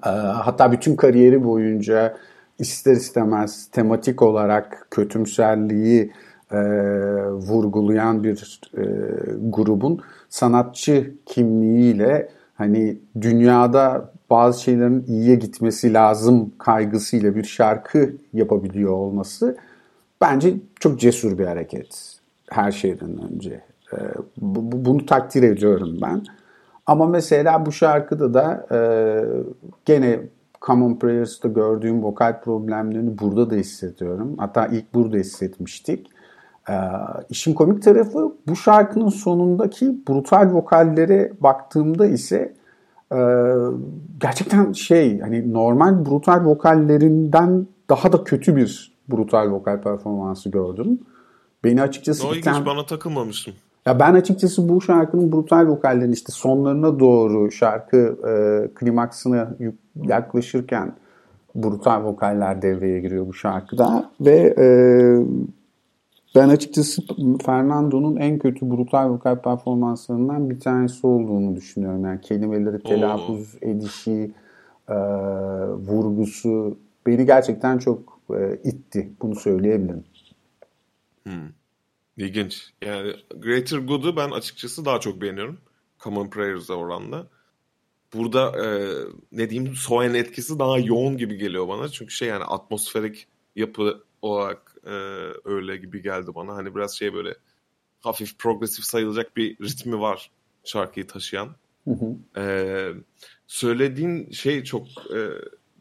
[0.05, 2.17] e, hatta bütün kariyeri boyunca
[2.59, 6.11] ister istemez tematik olarak kötümserliği
[6.51, 6.57] e,
[7.31, 8.83] vurgulayan bir e,
[9.49, 19.57] grubun sanatçı kimliğiyle hani dünyada bazı şeylerin iyiye gitmesi lazım kaygısıyla bir şarkı yapabiliyor olması
[20.21, 23.61] bence çok cesur bir hareket her şeyden önce.
[23.93, 23.97] E,
[24.37, 26.21] bu, bunu takdir ediyorum ben.
[26.85, 28.79] Ama mesela bu şarkıda da e,
[29.85, 30.19] gene
[30.61, 34.35] Common Prayers'ta gördüğüm vokal problemlerini burada da hissediyorum.
[34.37, 36.07] Hatta ilk burada hissetmiştik.
[36.69, 36.73] Ee,
[37.29, 42.53] işin komik tarafı bu şarkının sonundaki brutal vokallere baktığımda ise
[43.11, 43.19] e,
[44.19, 50.99] gerçekten şey hani normal brutal vokallerinden daha da kötü bir brutal vokal performansı gördüm.
[51.63, 52.27] Beni açıkçası...
[52.27, 53.53] O ilginç bana takılmamıştım.
[53.85, 58.33] Ya ben açıkçası bu şarkının brutal vokallerini işte sonlarına doğru şarkı e,
[58.75, 59.55] klimaksına
[60.03, 60.93] yaklaşırken
[61.55, 64.67] brutal vokaller devreye giriyor bu şarkıda ve e,
[66.35, 67.01] ben açıkçası
[67.45, 72.05] Fernando'nun en kötü brutal vokal performanslarından bir tanesi olduğunu düşünüyorum.
[72.05, 74.31] Yani kelimeleri telaffuz edişi,
[74.89, 74.95] e,
[75.67, 79.11] vurgusu beni gerçekten çok e, itti.
[79.21, 80.03] Bunu söyleyebilirim.
[81.23, 81.49] Hmm.
[82.17, 82.73] İlginç.
[82.81, 85.57] Yani Greater Good'u ben açıkçası daha çok beğeniyorum.
[85.99, 87.27] Common Prayers'a oranla.
[88.13, 88.67] Burada e,
[89.31, 91.89] ne diyeyim Soen etkisi daha yoğun gibi geliyor bana.
[91.89, 94.91] Çünkü şey yani atmosferik yapı olarak e,
[95.45, 96.55] öyle gibi geldi bana.
[96.55, 97.35] Hani biraz şey böyle
[98.01, 100.31] hafif progresif sayılacak bir ritmi var
[100.63, 101.55] şarkıyı taşıyan.
[101.85, 102.41] Hı hı.
[102.41, 102.93] E,
[103.47, 105.19] söylediğin şey çok e,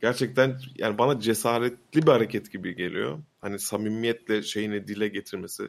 [0.01, 3.19] gerçekten yani bana cesaretli bir hareket gibi geliyor.
[3.41, 5.69] Hani samimiyetle şeyini dile getirmesi.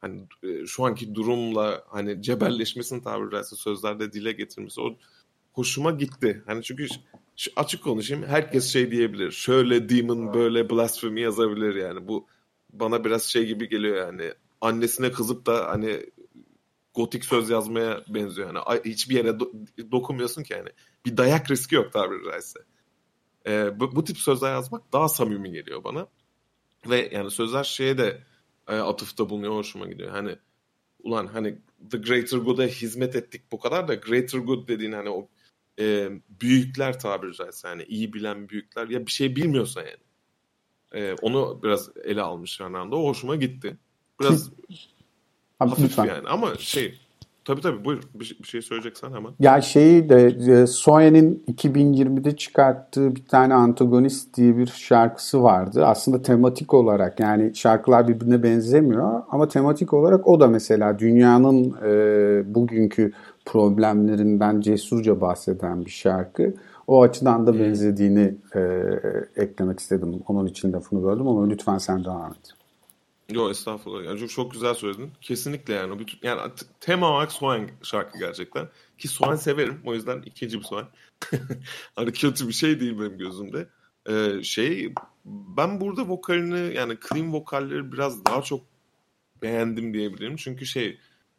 [0.00, 4.96] Hani e, şu anki durumla hani cebelleşmesini tabiri caizse sözlerde dile getirmesi o
[5.52, 6.42] hoşuma gitti.
[6.46, 6.86] Hani çünkü
[7.36, 9.30] şu açık konuşayım herkes şey diyebilir.
[9.30, 12.08] Şöyle demon böyle blasphemy yazabilir yani.
[12.08, 12.26] Bu
[12.72, 14.32] bana biraz şey gibi geliyor yani.
[14.60, 16.06] Annesine kızıp da hani
[16.94, 18.80] gotik söz yazmaya benziyor yani.
[18.84, 20.68] Hiçbir yere do- dokunmuyorsun ki yani.
[21.06, 22.60] Bir dayak riski yok tabiri caizse.
[23.46, 26.06] Ee, bu, bu tip sözler yazmak daha samimi geliyor bana.
[26.86, 28.22] Ve yani sözler şeye de
[28.68, 30.10] e, atıfta bulunuyor hoşuma gidiyor.
[30.10, 30.36] Hani
[31.02, 31.58] ulan hani
[31.90, 35.28] the greater good'a hizmet ettik bu kadar da greater good dediğin hani o
[35.78, 36.08] e,
[36.40, 40.04] büyükler tabiri caizse yani iyi bilen büyükler ya bir şey bilmiyorsa yani.
[40.94, 42.96] E, onu biraz ele almış yani anda.
[42.96, 43.76] O hoşuma gitti.
[44.20, 44.50] Biraz
[45.60, 46.04] Abi hafif lütfen.
[46.04, 46.98] yani ama şey
[47.44, 49.32] tabii tabii buyur bir, bir şey söyleyeceksen hemen.
[49.40, 55.86] Ya şeyi de e, Soye'nin 2020'de çıkarttığı bir tane Antagonist diye bir şarkısı vardı.
[55.86, 62.54] Aslında tematik olarak yani şarkılar birbirine benzemiyor ama tematik olarak o da mesela dünyanın e,
[62.54, 63.12] bugünkü
[63.44, 66.54] problemlerinden cesurca bahseden bir şarkı.
[66.86, 68.60] O açıdan da benzediğini e,
[69.36, 70.22] eklemek istedim.
[70.26, 72.54] Onun için lafını böldüm ama lütfen sen devam et.
[73.30, 74.04] Yo estağfurullah.
[74.04, 75.10] Yani çok, çok güzel söyledin.
[75.20, 75.98] Kesinlikle yani.
[75.98, 76.40] Bütün, yani
[76.80, 78.68] tema olarak Swan şarkı gerçekten.
[78.98, 79.80] Ki Swan severim.
[79.86, 80.86] O yüzden ikinci bir Swan.
[81.96, 83.66] hani kötü bir şey değil benim gözümde.
[84.08, 88.60] Ee, şey ben burada vokalini yani clean vokalleri biraz daha çok
[89.42, 90.36] beğendim diyebilirim.
[90.36, 90.98] Çünkü şey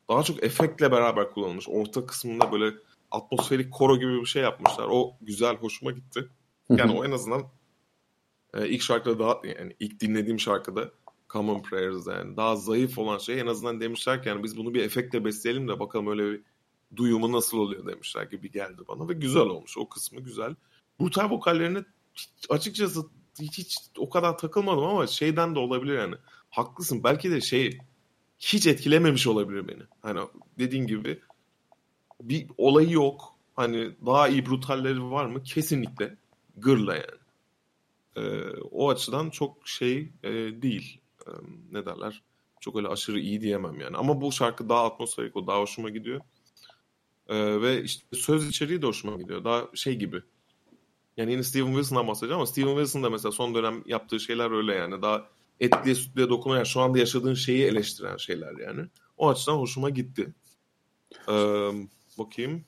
[0.10, 1.70] daha çok efektle beraber kullanılmış.
[1.70, 2.76] Orta kısmında böyle
[3.12, 4.88] atmosferik koro gibi bir şey yapmışlar.
[4.92, 6.30] O güzel hoşuma gitti.
[6.70, 7.44] Yani o en azından
[8.54, 10.92] e, ilk şarkıda daha yani ilk dinlediğim şarkıda
[11.30, 14.84] Common Prayers yani daha zayıf olan şey en azından demişler ki yani biz bunu bir
[14.84, 16.42] efektle besleyelim de bakalım öyle bir
[16.96, 19.78] duyumu nasıl oluyor demişler gibi geldi bana ve güzel olmuş.
[19.78, 20.56] O kısmı güzel.
[21.00, 21.86] Brutal vokallerine
[22.50, 23.02] açıkçası
[23.40, 26.16] hiç, hiç o kadar takılmadım ama şeyden de olabilir yani.
[26.50, 27.78] Haklısın belki de şey
[28.40, 29.84] hiç etkilememiş olabilir beni.
[30.02, 30.20] Hani
[30.60, 31.20] dediğin gibi
[32.22, 33.36] bir olayı yok.
[33.56, 35.44] Hani daha iyi brutalleri var mı?
[35.44, 36.18] Kesinlikle.
[36.58, 37.20] Gırla yani.
[38.16, 41.02] Ee, o açıdan çok şey e, değil.
[41.28, 41.32] Ee,
[41.72, 42.24] ne derler?
[42.60, 43.98] Çok öyle aşırı iyi diyemem yani.
[43.98, 46.22] Ama bu şarkı daha atmosferik, o daha hoşuma gidiyor.
[47.28, 49.44] Ee, ve işte söz içeriği de hoşuma gidiyor.
[49.44, 50.22] Daha şey gibi.
[51.18, 54.76] Yani yine Steven Wilson'dan bahsedeceğim ama Steven Wilson da mesela son dönem yaptığı şeyler öyle
[54.76, 55.02] yani.
[55.02, 58.82] Daha etliye sütlüye dokunan, yani şu anda yaşadığın şeyi eleştiren şeyler yani.
[59.18, 60.34] O açıdan hoşuma gitti.
[61.30, 61.34] Ee,
[62.20, 62.62] bakayım.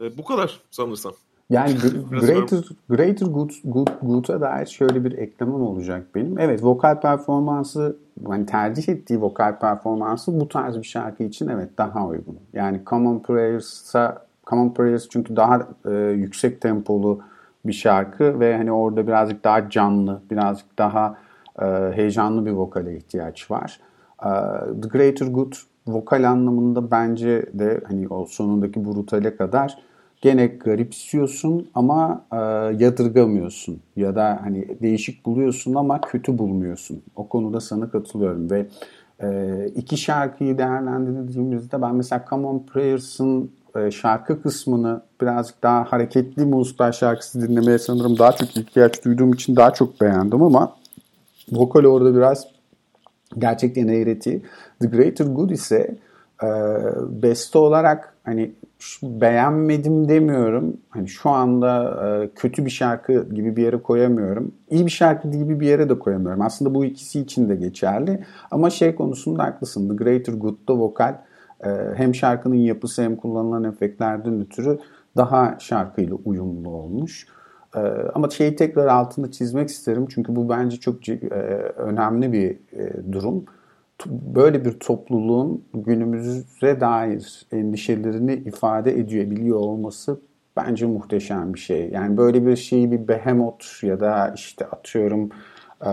[0.00, 1.12] Ee, bu kadar sanırsam.
[1.50, 1.74] Yani
[2.10, 6.38] Greater, Greater Good, Good, Good'a dair şöyle bir eklemem olacak benim.
[6.38, 7.96] Evet vokal performansı,
[8.28, 12.38] yani tercih ettiği vokal performansı bu tarz bir şarkı için evet daha uygun.
[12.52, 17.20] Yani Common Prayers'a Common Prayers çünkü daha e, yüksek tempolu
[17.64, 21.18] bir şarkı ve hani orada birazcık daha canlı, birazcık daha
[21.94, 23.80] heyecanlı bir vokale ihtiyaç var.
[24.22, 24.30] E,
[24.82, 25.52] The Greater Good
[25.86, 29.78] vokal anlamında bence de hani o sonundaki brutale kadar
[30.20, 32.36] gene garipsiyorsun ama e,
[32.84, 37.02] yadırgamıyorsun ya da hani değişik buluyorsun ama kötü bulmuyorsun.
[37.16, 38.66] O konuda sana katılıyorum ve
[39.22, 46.92] e, iki şarkıyı değerlendirdiğimizde ben mesela Common Prayers'ın e, şarkı kısmını birazcık daha hareketli Muğuslar
[46.92, 50.72] şarkısı dinlemeye sanırım daha çok ihtiyaç duyduğum için daha çok beğendim ama
[51.52, 52.46] vokal orada biraz
[53.38, 54.42] gerçekten eğreti.
[54.80, 55.96] The Greater Good ise
[56.42, 56.48] e,
[57.22, 58.52] beste olarak hani
[59.02, 60.76] beğenmedim demiyorum.
[60.88, 64.52] Hani şu anda e, kötü bir şarkı gibi bir yere koyamıyorum.
[64.70, 66.40] İyi bir şarkı gibi bir yere de koyamıyorum.
[66.42, 68.24] Aslında bu ikisi için de geçerli.
[68.50, 69.88] Ama şey konusunda haklısın.
[69.88, 71.14] The Greater Good'da vokal
[71.64, 74.78] e, hem şarkının yapısı hem kullanılan efektlerden ötürü
[75.16, 77.26] daha şarkıyla uyumlu olmuş.
[77.76, 77.80] Ee,
[78.14, 81.14] ama şeyi tekrar altında çizmek isterim çünkü bu bence çok e,
[81.76, 83.44] önemli bir e, durum.
[84.06, 90.20] Böyle bir topluluğun günümüze dair endişelerini ifade edebiliyor olması
[90.56, 91.90] bence muhteşem bir şey.
[91.90, 95.30] Yani böyle bir şeyi bir Behemoth ya da işte atıyorum
[95.86, 95.90] e,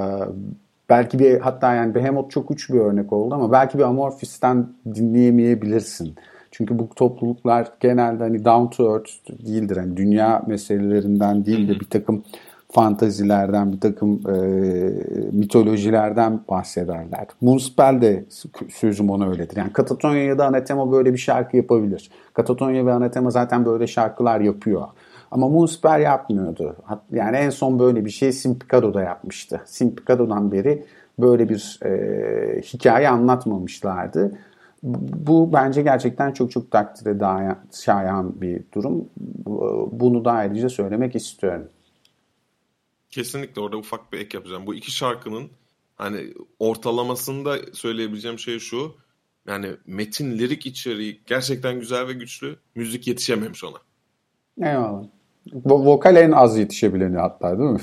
[0.89, 6.15] belki bir hatta yani Behemoth çok uç bir örnek oldu ama belki bir Amorphis'ten dinleyemeyebilirsin.
[6.57, 9.11] Çünkü bu topluluklar genelde hani down to earth
[9.45, 9.77] değildir.
[9.77, 12.23] Hani dünya meselelerinden değil de bir takım
[12.71, 14.37] fantazilerden, bir takım e,
[15.31, 17.27] mitolojilerden bahsederler.
[17.41, 18.25] Moonspell de
[18.69, 19.57] sözüm ona öyledir.
[19.57, 22.09] Yani Katatonya ya da Anathema böyle bir şarkı yapabilir.
[22.34, 24.88] Katatonya ve Anathema zaten böyle şarkılar yapıyor.
[25.32, 26.75] Ama Moonspell yapmıyordu.
[27.11, 29.61] Yani en son böyle bir şey Simpicado'da yapmıştı.
[29.65, 30.86] Simpicado'dan beri
[31.19, 34.32] böyle bir e, hikaye anlatmamışlardı.
[35.25, 37.19] Bu bence gerçekten çok çok takdire
[37.73, 39.09] şayan bir durum.
[39.17, 41.69] Bu- Bunu da ayrıca söylemek istiyorum.
[43.09, 44.67] Kesinlikle orada ufak bir ek yapacağım.
[44.67, 45.49] Bu iki şarkının
[45.95, 48.95] hani ortalamasında söyleyebileceğim şey şu.
[49.47, 52.55] Yani metin, lirik içeriği gerçekten güzel ve güçlü.
[52.75, 53.77] Müzik yetişememiş ona.
[54.69, 55.03] Eyvallah.
[55.65, 57.79] Vokal en az yetişebileni hatta değil mi?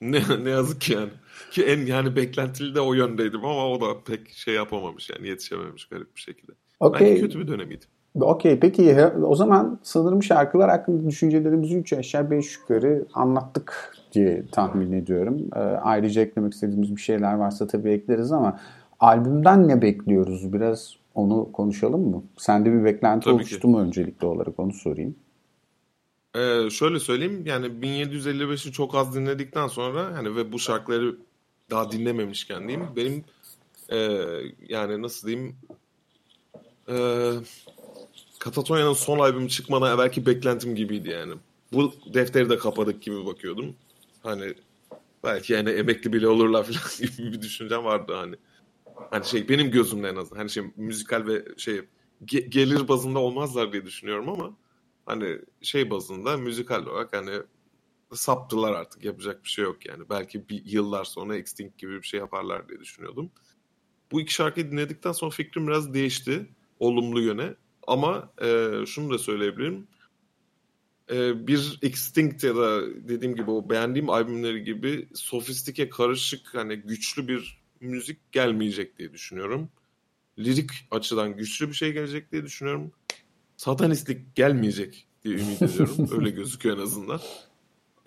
[0.00, 1.10] Ne, ne yazık ki yani.
[1.50, 5.84] Ki en yani beklentili de o yöndeydim ama o da pek şey yapamamış yani yetişememiş
[5.84, 6.52] garip bir şekilde.
[6.80, 7.00] Okay.
[7.00, 7.84] Bence kötü bir dönemiydi.
[8.20, 14.92] Okey peki o zaman sanırım şarkılar hakkında düşüncelerimizi 3 aşağı 5 yukarı anlattık diye tahmin
[14.92, 15.40] ediyorum.
[15.56, 18.60] Ee, ayrıca eklemek istediğimiz bir şeyler varsa tabii ekleriz ama
[19.00, 20.52] albümden ne bekliyoruz?
[20.52, 22.22] Biraz onu konuşalım mı?
[22.36, 23.66] Sende bir beklenti tabii oluştu ki.
[23.66, 25.16] mu öncelikli olarak onu sorayım.
[26.36, 31.16] Ee, şöyle söyleyeyim yani 1755'i çok az dinledikten sonra hani ve bu şarkıları
[31.70, 33.24] daha dinlememişken diyeyim benim
[33.90, 33.98] e,
[34.68, 35.56] yani nasıl diyeyim
[36.88, 36.96] e,
[38.38, 41.34] Katatonya'nın son albümü çıkmadan evvelki beklentim gibiydi yani.
[41.72, 43.74] Bu defteri de kapadık gibi bakıyordum.
[44.22, 44.54] Hani
[45.24, 48.36] belki yani emekli bile olurlar falan gibi bir düşüncem vardı hani.
[49.10, 50.38] Hani şey benim gözümde en azından.
[50.38, 51.80] Hani şey müzikal ve şey
[52.26, 54.56] ge- gelir bazında olmazlar diye düşünüyorum ama
[55.06, 57.42] hani şey bazında müzikal olarak hani
[58.14, 60.04] saptılar artık yapacak bir şey yok yani.
[60.10, 63.30] Belki bir yıllar sonra Extinct gibi bir şey yaparlar diye düşünüyordum.
[64.12, 66.46] Bu iki şarkıyı dinledikten sonra fikrim biraz değişti
[66.78, 67.54] olumlu yöne.
[67.86, 69.88] Ama e, şunu da söyleyebilirim.
[71.10, 77.28] E, bir Extinct ya da dediğim gibi o beğendiğim albümleri gibi sofistike, karışık, hani güçlü
[77.28, 79.68] bir müzik gelmeyecek diye düşünüyorum.
[80.38, 82.92] Lirik açıdan güçlü bir şey gelecek diye düşünüyorum.
[83.56, 86.08] Satanistlik gelmeyecek diye ümit ediyorum.
[86.18, 87.20] Öyle gözüküyor en azından.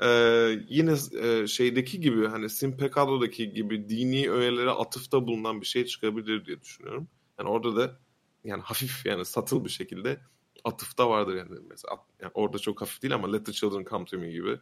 [0.04, 5.86] Ee, yine e, şeydeki gibi hani Sim Peccado'daki gibi dini öğelere atıfta bulunan bir şey
[5.86, 7.08] çıkabilir diye düşünüyorum.
[7.40, 8.00] Yani orada da
[8.44, 10.20] yani hafif yani satıl bir şekilde
[10.64, 14.18] atıfta vardır yani mesela yani orada çok hafif değil ama Let the Children Come to
[14.18, 14.60] Me gibi.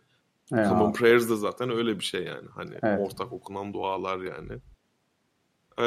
[0.51, 0.69] Ya.
[0.69, 2.99] Common Prayers da zaten öyle bir şey yani hani evet.
[2.99, 4.53] ortak okunan dualar yani.
[5.79, 5.83] Ee,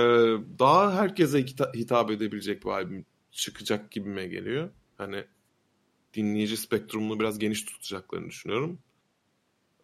[0.59, 1.43] daha herkese
[1.75, 4.71] hitap edebilecek bir albüm çıkacak gibime geliyor.
[5.01, 5.25] Hani
[6.15, 8.79] dinleyici spektrumunu biraz geniş tutacaklarını düşünüyorum.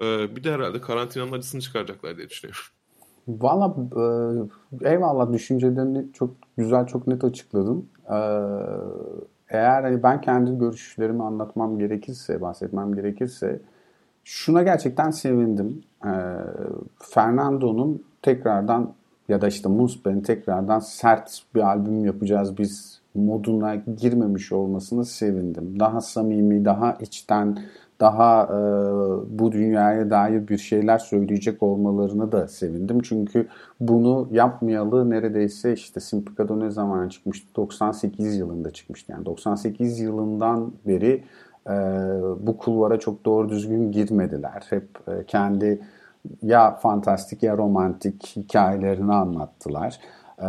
[0.03, 2.62] Ee, bir de herhalde karantinanın acısını çıkaracaklar diye düşünüyorum.
[3.29, 3.77] Valla
[4.83, 7.89] e, eyvallah düşüncelerini çok güzel, çok net açıkladın.
[8.11, 8.19] E,
[9.49, 13.61] eğer hani ben kendi görüşlerimi anlatmam gerekirse, bahsetmem gerekirse
[14.25, 15.83] şuna gerçekten sevindim.
[16.05, 16.12] E,
[16.99, 18.95] Fernando'nun tekrardan
[19.29, 25.81] ya da işte Musben'in tekrardan sert bir albüm yapacağız biz moduna girmemiş olmasını sevindim.
[25.81, 27.59] Daha samimi, daha içten,
[28.01, 28.59] daha e,
[29.39, 33.01] bu dünyaya dair bir şeyler söyleyecek olmalarını da sevindim.
[33.03, 33.49] Çünkü
[33.81, 37.47] bunu yapmayalı neredeyse işte Simplicado ne zaman çıkmıştı?
[37.57, 39.12] 98 yılında çıkmıştı.
[39.12, 41.25] Yani 98 yılından beri
[41.67, 41.73] e,
[42.47, 44.67] bu kulvara çok doğru düzgün girmediler.
[44.71, 45.81] Hep e, kendi
[46.43, 50.01] ya fantastik ya romantik hikayelerini anlattılar.
[50.39, 50.49] E,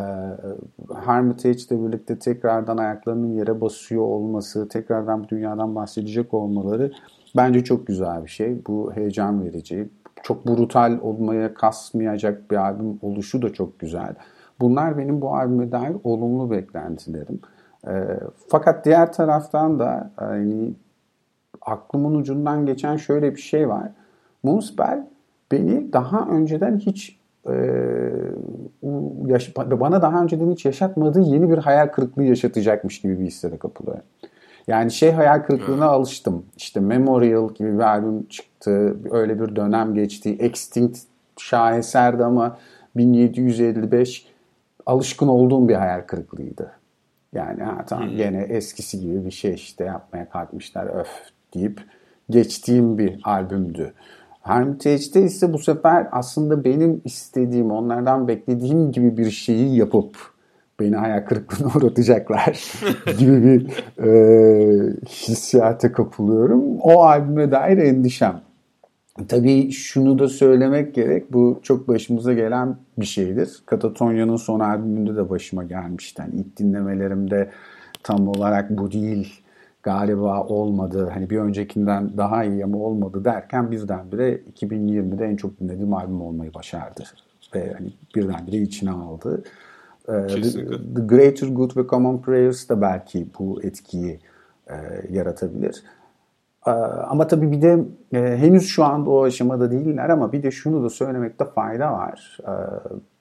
[1.05, 6.91] Hermitage ile birlikte tekrardan ayaklarının yere basıyor olması, tekrardan bu dünyadan bahsedecek olmaları
[7.37, 8.65] Bence çok güzel bir şey.
[8.67, 9.89] Bu heyecan verici.
[10.23, 14.15] Çok brutal olmaya kasmayacak bir albüm oluşu da çok güzel.
[14.59, 17.39] Bunlar benim bu albüme dair olumlu beklentilerim.
[17.87, 20.73] E, fakat diğer taraftan da hani
[21.61, 23.91] aklımın ucundan geçen şöyle bir şey var.
[24.43, 25.07] Moonspell
[25.51, 27.19] beni daha önceden hiç
[27.49, 27.59] e,
[29.79, 34.03] bana daha önceden hiç yaşatmadığı yeni bir hayal kırıklığı yaşatacakmış gibi bir hissede kapılıyorum.
[34.67, 35.93] Yani şey hayal kırıklığına hmm.
[35.93, 36.45] alıştım.
[36.57, 38.97] İşte Memorial gibi bir albüm çıktı.
[39.11, 40.35] Öyle bir dönem geçti.
[40.39, 40.99] Extinct
[41.37, 42.57] şaheserdi ama
[42.95, 44.27] 1755
[44.85, 46.71] alışkın olduğum bir hayal kırıklığıydı.
[47.33, 48.17] Yani ha tamam hmm.
[48.17, 51.09] gene eskisi gibi bir şey işte yapmaya kalkmışlar öf
[51.53, 51.81] deyip
[52.29, 53.93] geçtiğim bir albümdü.
[54.47, 60.15] Hermitage'de ise bu sefer aslında benim istediğim, onlardan beklediğim gibi bir şeyi yapıp
[60.79, 62.63] beni hayal kırıklığına uğratacaklar
[63.19, 63.67] gibi bir
[64.03, 66.79] e, hissiyata kapılıyorum.
[66.79, 68.41] O albüme dair endişem.
[69.27, 71.33] Tabii şunu da söylemek gerek.
[71.33, 73.49] Bu çok başımıza gelen bir şeydir.
[73.65, 76.21] Katatonya'nın son albümünde de başıma gelmişti.
[76.21, 77.49] Yani ilk dinlemelerimde
[78.03, 79.41] tam olarak bu değil
[79.87, 81.09] galiba olmadı.
[81.13, 86.53] Hani bir öncekinden daha iyi ama olmadı derken birdenbire 2020'de en çok dinlediğim albüm olmayı
[86.53, 87.03] başardı.
[87.55, 89.43] Ve hani birdenbire içine aldı.
[90.09, 90.93] Ee, Kesinlikle.
[90.95, 94.19] The, Greater Good ve Common Prayers da belki bu etkiyi
[94.69, 94.75] e,
[95.09, 95.83] yaratabilir.
[96.67, 97.79] E, ama tabii bir de
[98.13, 102.37] e, henüz şu anda o aşamada değiller ama bir de şunu da söylemekte fayda var.
[102.43, 102.53] E,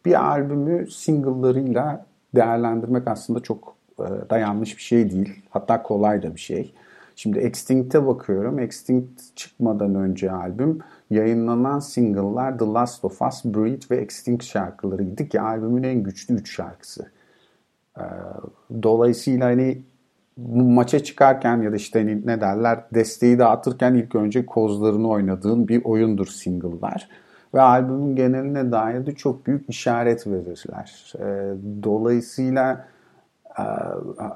[0.04, 5.42] bir albümü single'larıyla değerlendirmek aslında çok da yanlış bir şey değil.
[5.50, 6.74] Hatta kolay da bir şey.
[7.16, 8.58] Şimdi Extinct'e bakıyorum.
[8.58, 10.78] Extinct çıkmadan önce albüm
[11.10, 16.56] yayınlanan single'lar The Last of Us, Breed ve Extinct şarkılarıydı ki albümün en güçlü üç
[16.56, 17.10] şarkısı.
[17.98, 18.02] Ee,
[18.82, 19.82] dolayısıyla hani
[20.56, 26.26] maça çıkarken ya da işte ne derler desteği dağıtırken ilk önce kozlarını oynadığın bir oyundur
[26.26, 27.08] single'lar.
[27.54, 31.14] Ve albümün geneline dair de çok büyük işaret verirler.
[31.18, 32.95] E, dolayısıyla e,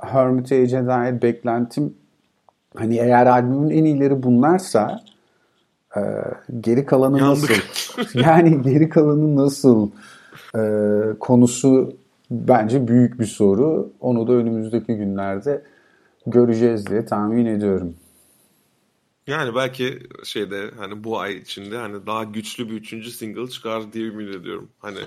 [0.02, 1.94] Hermitage'e dair beklentim
[2.76, 5.00] hani eğer albümün en iyileri bunlarsa
[5.96, 6.00] e,
[6.60, 7.50] geri kalanı Yandık.
[7.50, 8.04] nasıl?
[8.20, 9.90] yani geri kalanı nasıl
[10.56, 10.62] e,
[11.20, 11.96] konusu
[12.30, 13.92] bence büyük bir soru.
[14.00, 15.62] Onu da önümüzdeki günlerde
[16.26, 17.94] göreceğiz diye tahmin ediyorum.
[19.26, 24.06] Yani belki şeyde hani bu ay içinde hani daha güçlü bir üçüncü single çıkar diye
[24.06, 24.68] ümit ediyorum.
[24.78, 24.98] Hani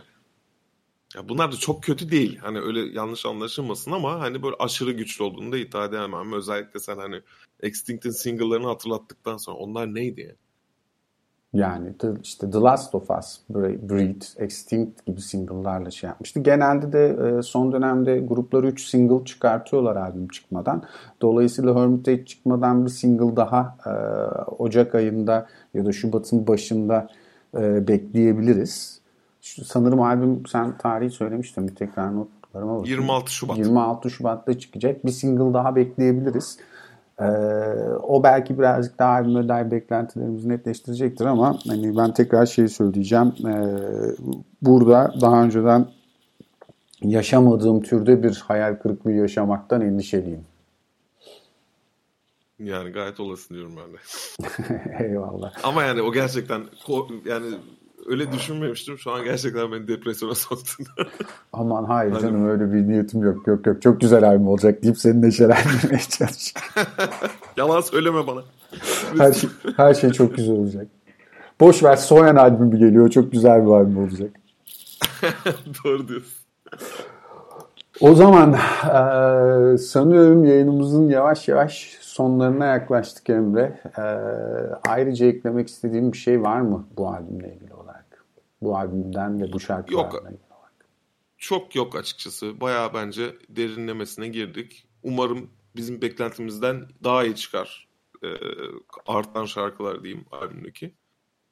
[1.15, 2.37] ya bunlar da çok kötü değil.
[2.37, 6.33] Hani öyle yanlış anlaşılmasın ama hani böyle aşırı güçlü olduğunu da iddia edemem.
[6.33, 7.21] Özellikle sen hani
[7.61, 10.37] Extinct'in single'larını hatırlattıktan sonra onlar neydi yani?
[11.53, 11.93] Yani
[12.23, 13.39] işte The Last of Us,
[13.89, 16.39] Breed, Extinct gibi single'larla şey yapmıştı.
[16.39, 20.83] Genelde de e, son dönemde grupları 3 single çıkartıyorlar albüm çıkmadan.
[21.21, 23.91] Dolayısıyla Hermitage çıkmadan bir single daha e,
[24.51, 27.07] Ocak ayında ya da Şubat'ın başında
[27.57, 29.02] e, bekleyebiliriz.
[29.43, 32.99] Şu, sanırım albüm sen tarihi söylemiştin bir tekrar notlarıma bakayım.
[32.99, 33.57] 26 Şubat.
[33.57, 35.05] 26 Şubat'ta çıkacak.
[35.05, 36.57] Bir single daha bekleyebiliriz.
[37.19, 37.23] Ee,
[38.03, 43.33] o belki birazcık daha albüme dair beklentilerimizi netleştirecektir ama hani ben tekrar şeyi söyleyeceğim.
[43.47, 43.53] Ee,
[44.61, 45.87] burada daha önceden
[47.01, 50.45] yaşamadığım türde bir hayal kırıklığı yaşamaktan endişeliyim.
[52.59, 53.97] Yani gayet olasın diyorum ben de.
[55.03, 55.53] Eyvallah.
[55.63, 56.61] Ama yani o gerçekten
[57.25, 57.45] yani
[58.05, 58.97] öyle düşünmemiştim.
[58.97, 60.85] Şu an gerçekten beni depresyona soktun.
[61.53, 62.21] Aman hayır Hadi.
[62.21, 63.47] canım öyle bir niyetim yok.
[63.47, 66.91] Yok yok çok güzel albüm olacak deyip seni neşelendirmeye çalışıyorum.
[67.57, 68.41] Yalan söyleme bana.
[69.17, 70.87] her, şey, her şey çok güzel olacak.
[71.59, 73.09] Boş ver Soyan albümü geliyor.
[73.09, 74.31] Çok güzel bir albüm olacak.
[75.85, 76.33] Doğru diyorsun.
[78.01, 83.81] O zaman e, sanıyorum yayınımızın yavaş yavaş sonlarına yaklaştık Emre.
[83.97, 84.03] E,
[84.89, 87.73] ayrıca eklemek istediğim bir şey var mı bu albümle ilgili?
[88.63, 90.39] Bu albümden ve bu şarkılardan yok.
[91.37, 92.61] Çok yok açıkçası.
[92.61, 94.87] Bayağı bence derinlemesine girdik.
[95.03, 97.87] Umarım bizim beklentimizden daha iyi çıkar.
[98.23, 98.27] Ee,
[99.07, 100.93] artan şarkılar diyeyim albümdeki.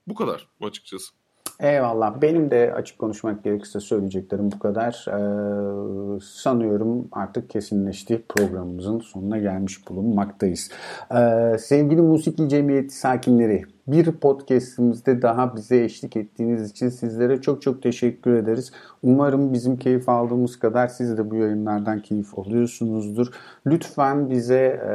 [0.07, 1.14] Bu kadar açıkçası.
[1.59, 2.22] Eyvallah.
[2.22, 5.05] Benim de açık konuşmak gerekirse söyleyeceklerim bu kadar.
[5.07, 10.72] Ee, sanıyorum artık kesinleşti programımızın sonuna gelmiş bulunmaktayız.
[11.16, 17.84] Ee, sevgili Musiki Cemiyeti sakinleri, bir podcastimizde daha bize eşlik ettiğiniz için sizlere çok çok
[17.84, 18.72] teşekkür ederiz.
[19.04, 23.28] Umarım bizim keyif aldığımız kadar siz de bu yayınlardan keyif alıyorsunuzdur.
[23.66, 24.94] Lütfen bize e,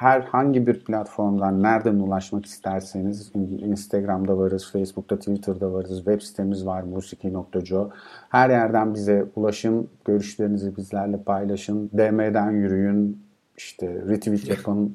[0.00, 7.90] herhangi bir platformdan nereden ulaşmak isterseniz Instagram'da varız, Facebook'ta, Twitter'da varız, web sitemiz var musiki.co.
[8.28, 13.22] Her yerden bize ulaşın, görüşlerinizi bizlerle paylaşın, DM'den yürüyün,
[13.56, 14.94] işte retweet yapın,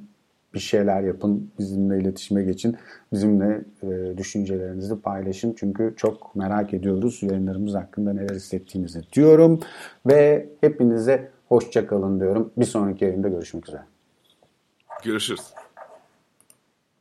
[0.56, 2.78] bir şeyler yapın, bizimle iletişime geçin,
[3.14, 5.56] bizimle e, düşüncelerinizi paylaşın.
[5.60, 9.60] Çünkü çok merak ediyoruz yayınlarımız hakkında neler hissettiğinizi diyorum.
[10.06, 12.51] Ve hepinize hoşça kalın diyorum.
[12.58, 13.82] Bir sonraki yayında görüşmek üzere.
[15.03, 15.64] Görüşürüz.